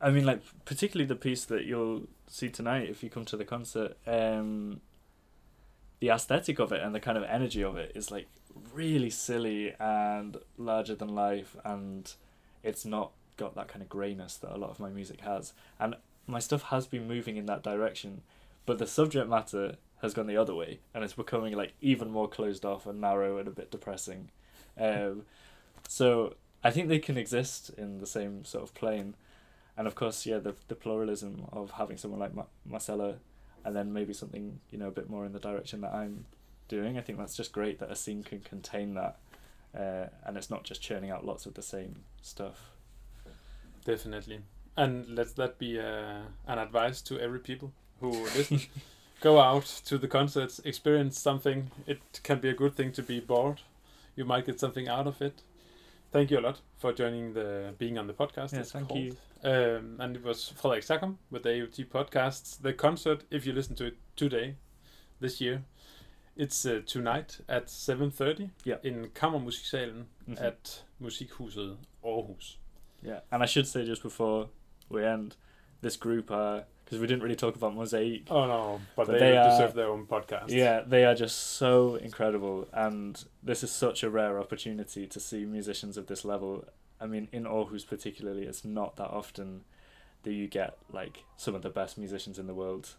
I 0.00 0.10
mean 0.10 0.24
like 0.24 0.42
particularly 0.64 1.06
the 1.06 1.16
piece 1.16 1.44
that 1.46 1.64
you'll 1.64 2.08
see 2.26 2.48
tonight 2.48 2.88
if 2.88 3.02
you 3.02 3.10
come 3.10 3.24
to 3.26 3.36
the 3.36 3.44
concert, 3.44 3.96
um 4.06 4.80
the 6.00 6.08
aesthetic 6.08 6.58
of 6.58 6.72
it 6.72 6.82
and 6.82 6.92
the 6.92 6.98
kind 6.98 7.16
of 7.16 7.22
energy 7.22 7.62
of 7.62 7.76
it 7.76 7.92
is 7.94 8.10
like 8.10 8.26
really 8.74 9.08
silly 9.08 9.72
and 9.78 10.36
larger 10.58 10.96
than 10.96 11.08
life 11.08 11.56
and 11.64 12.14
it's 12.64 12.84
not 12.84 13.12
got 13.36 13.54
that 13.54 13.68
kind 13.68 13.82
of 13.82 13.88
grayness 13.88 14.36
that 14.36 14.52
a 14.52 14.58
lot 14.58 14.70
of 14.70 14.80
my 14.80 14.90
music 14.90 15.20
has. 15.20 15.52
And 15.78 15.94
my 16.26 16.38
stuff 16.38 16.62
has 16.64 16.86
been 16.86 17.06
moving 17.08 17.36
in 17.36 17.46
that 17.46 17.62
direction, 17.62 18.22
but 18.66 18.78
the 18.78 18.86
subject 18.86 19.28
matter 19.28 19.76
has 20.00 20.14
gone 20.14 20.26
the 20.26 20.36
other 20.36 20.54
way 20.54 20.80
and 20.94 21.04
it's 21.04 21.12
becoming 21.12 21.54
like 21.54 21.74
even 21.80 22.10
more 22.10 22.28
closed 22.28 22.64
off 22.64 22.86
and 22.86 23.00
narrow 23.00 23.38
and 23.38 23.48
a 23.48 23.52
bit 23.52 23.70
depressing. 23.70 24.30
Um 24.78 25.24
so 25.88 26.34
I 26.64 26.70
think 26.70 26.88
they 26.88 26.98
can 26.98 27.18
exist 27.18 27.70
in 27.76 27.98
the 27.98 28.06
same 28.06 28.44
sort 28.44 28.62
of 28.62 28.74
plane, 28.74 29.14
and 29.76 29.86
of 29.86 29.94
course, 29.94 30.24
yeah, 30.26 30.38
the 30.38 30.54
the 30.68 30.74
pluralism 30.74 31.46
of 31.52 31.72
having 31.72 31.96
someone 31.96 32.20
like 32.20 32.34
Ma- 32.34 32.46
Marcela, 32.64 33.16
and 33.64 33.74
then 33.74 33.92
maybe 33.92 34.12
something 34.12 34.60
you 34.70 34.78
know 34.78 34.88
a 34.88 34.92
bit 34.92 35.10
more 35.10 35.26
in 35.26 35.32
the 35.32 35.40
direction 35.40 35.80
that 35.80 35.92
I'm 35.92 36.24
doing. 36.68 36.96
I 36.96 37.00
think 37.00 37.18
that's 37.18 37.36
just 37.36 37.52
great 37.52 37.78
that 37.80 37.90
a 37.90 37.96
scene 37.96 38.22
can 38.22 38.40
contain 38.40 38.94
that, 38.94 39.18
uh, 39.76 40.06
and 40.24 40.36
it's 40.36 40.50
not 40.50 40.62
just 40.62 40.80
churning 40.80 41.10
out 41.10 41.26
lots 41.26 41.46
of 41.46 41.54
the 41.54 41.62
same 41.62 42.04
stuff. 42.20 42.70
Definitely, 43.84 44.40
and 44.76 45.08
let 45.08 45.36
that 45.36 45.58
be 45.58 45.78
uh, 45.78 46.22
an 46.46 46.58
advice 46.58 47.00
to 47.02 47.18
every 47.20 47.38
people 47.40 47.72
who 48.00 48.10
listen. 48.36 48.60
Go 49.20 49.40
out 49.40 49.64
to 49.84 49.98
the 49.98 50.08
concerts, 50.08 50.58
experience 50.64 51.18
something. 51.18 51.70
It 51.86 52.00
can 52.24 52.40
be 52.40 52.48
a 52.48 52.54
good 52.54 52.74
thing 52.74 52.90
to 52.92 53.02
be 53.02 53.20
bored. 53.20 53.60
You 54.16 54.24
might 54.24 54.46
get 54.46 54.58
something 54.58 54.88
out 54.88 55.06
of 55.06 55.22
it. 55.22 55.42
Thank 56.10 56.30
you 56.30 56.38
a 56.38 56.40
lot 56.40 56.60
for 56.78 56.92
joining 56.92 57.32
the 57.34 57.74
being 57.78 57.98
on 57.98 58.06
the 58.06 58.12
podcast. 58.12 58.52
It's 58.52 58.72
thank 58.72 58.88
called. 58.88 59.00
you. 59.00 59.16
Um, 59.44 59.96
and 60.00 60.16
it 60.16 60.24
was 60.24 60.48
Frederik 60.48 60.84
Sackum 60.84 61.16
with 61.30 61.42
the 61.44 61.62
AUT 61.62 61.88
podcasts. 61.90 62.60
The 62.60 62.72
concert, 62.72 63.22
if 63.30 63.46
you 63.46 63.52
listen 63.52 63.74
to 63.76 63.86
it 63.86 63.96
today, 64.16 64.56
this 65.20 65.40
year, 65.40 65.62
it's 66.36 66.66
uh, 66.66 66.80
tonight 66.86 67.38
at 67.48 67.66
7.30 67.68 68.50
Yeah. 68.64 68.76
in 68.82 69.06
Kammermusiksalen 69.14 70.04
Mhm. 70.28 70.40
at 70.42 70.82
Musikhuset 71.00 71.76
Aarhus. 72.04 72.56
Yeah, 73.02 73.20
and 73.30 73.42
I 73.42 73.46
should 73.46 73.66
say 73.66 73.84
just 73.84 74.02
before 74.02 74.48
we 74.88 75.04
end, 75.04 75.36
this 75.80 75.96
group 75.96 76.30
are 76.30 76.64
because 76.84 76.98
we 77.00 77.06
didn't 77.06 77.22
really 77.22 77.36
talk 77.36 77.56
about 77.56 77.74
Mosaik. 77.74 78.24
Oh 78.30 78.46
no, 78.46 78.80
but, 78.96 79.06
But 79.06 79.12
they, 79.14 79.18
they 79.20 79.36
are- 79.36 79.50
deserve 79.50 79.74
their 79.74 79.88
own 79.88 80.06
podcast. 80.06 80.50
Yeah, 80.50 80.82
they 80.86 81.04
are 81.04 81.14
just 81.14 81.38
so 81.56 81.94
incredible, 81.96 82.68
and 82.72 83.22
this 83.42 83.62
is 83.62 83.70
such 83.72 84.02
a 84.02 84.10
rare 84.10 84.38
opportunity 84.38 85.06
to 85.06 85.20
see 85.20 85.44
musicians 85.44 85.96
of 85.96 86.06
this 86.06 86.24
level. 86.24 86.64
I 87.00 87.06
mean, 87.06 87.28
in 87.32 87.44
Aarhus 87.44 87.86
particularly, 87.86 88.44
it's 88.44 88.64
not 88.64 88.96
that 88.96 89.08
often 89.10 89.62
that 90.22 90.32
you 90.32 90.46
get 90.46 90.76
like 90.92 91.24
some 91.36 91.54
of 91.54 91.62
the 91.62 91.70
best 91.70 91.98
musicians 91.98 92.38
in 92.38 92.46
the 92.46 92.54
world 92.54 92.90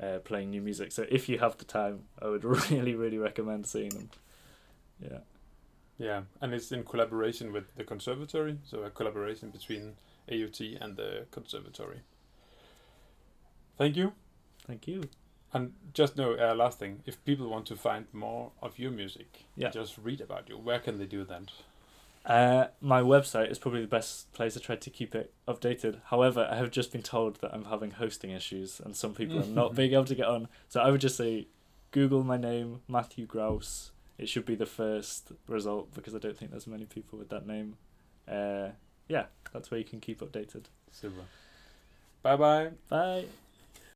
uh, 0.00 0.18
playing 0.24 0.50
new 0.50 0.62
music. 0.62 0.90
So 0.92 1.04
if 1.10 1.28
you 1.28 1.38
have 1.38 1.58
the 1.58 1.64
time, 1.66 2.04
I 2.20 2.28
would 2.28 2.44
really, 2.70 2.94
really 2.94 3.18
recommend 3.18 3.66
seeing 3.66 3.90
them. 3.90 4.10
Yeah, 5.00 5.18
Yeah, 5.98 6.22
and 6.40 6.54
it's 6.54 6.70
in 6.72 6.84
collaboration 6.84 7.52
with 7.52 7.64
the 7.76 7.84
conservatory, 7.84 8.58
so 8.64 8.82
a 8.84 8.90
collaboration 8.90 9.50
between 9.50 9.94
AUT 10.30 10.60
and 10.80 10.96
the 10.96 11.26
conservatory. 11.30 12.00
Thank 13.76 13.96
you. 13.96 14.12
thank 14.66 14.86
you. 14.86 15.08
And 15.54 15.72
just 15.92 16.16
know, 16.16 16.32
uh, 16.34 16.54
last 16.54 16.78
thing, 16.78 17.02
if 17.04 17.22
people 17.24 17.48
want 17.48 17.66
to 17.66 17.76
find 17.76 18.06
more 18.12 18.52
of 18.62 18.78
your 18.78 18.90
music, 18.90 19.44
Yeah. 19.56 19.70
just 19.70 19.98
read 19.98 20.20
about 20.20 20.48
you, 20.48 20.56
where 20.56 20.78
can 20.78 20.98
they 20.98 21.04
do 21.04 21.24
that? 21.24 21.50
Uh, 22.24 22.68
my 22.80 23.02
website 23.02 23.50
is 23.50 23.58
probably 23.58 23.80
the 23.82 23.86
best 23.88 24.32
place. 24.32 24.56
I 24.56 24.60
try 24.60 24.76
to 24.76 24.90
keep 24.90 25.14
it 25.14 25.32
updated. 25.48 26.00
However, 26.06 26.48
I 26.50 26.56
have 26.56 26.70
just 26.70 26.92
been 26.92 27.02
told 27.02 27.36
that 27.40 27.52
I'm 27.52 27.64
having 27.66 27.90
hosting 27.92 28.30
issues, 28.30 28.80
and 28.80 28.96
some 28.96 29.12
people 29.14 29.40
are 29.40 29.46
not 29.46 29.74
being 29.80 29.92
able 29.92 30.04
to 30.06 30.14
get 30.14 30.26
on. 30.26 30.48
So 30.68 30.80
I 30.80 30.90
would 30.90 31.00
just 31.00 31.16
say, 31.16 31.48
Google 31.90 32.22
my 32.22 32.36
name, 32.38 32.80
Matthew 32.88 33.26
Grouse. 33.26 33.90
It 34.18 34.28
should 34.28 34.46
be 34.46 34.54
the 34.54 34.66
first 34.66 35.32
result 35.48 35.92
because 35.92 36.14
I 36.14 36.18
don't 36.18 36.38
think 36.38 36.52
there's 36.52 36.66
many 36.68 36.86
people 36.86 37.18
with 37.18 37.28
that 37.30 37.46
name. 37.46 37.76
Uh, 38.28 38.68
yeah, 39.08 39.26
that's 39.52 39.70
where 39.70 39.78
you 39.78 39.84
can 39.84 40.00
keep 40.00 40.20
updated. 40.20 40.64
Super. 40.90 41.24
Bye 42.22 42.36
bye. 42.36 42.70
Bye. 42.88 43.24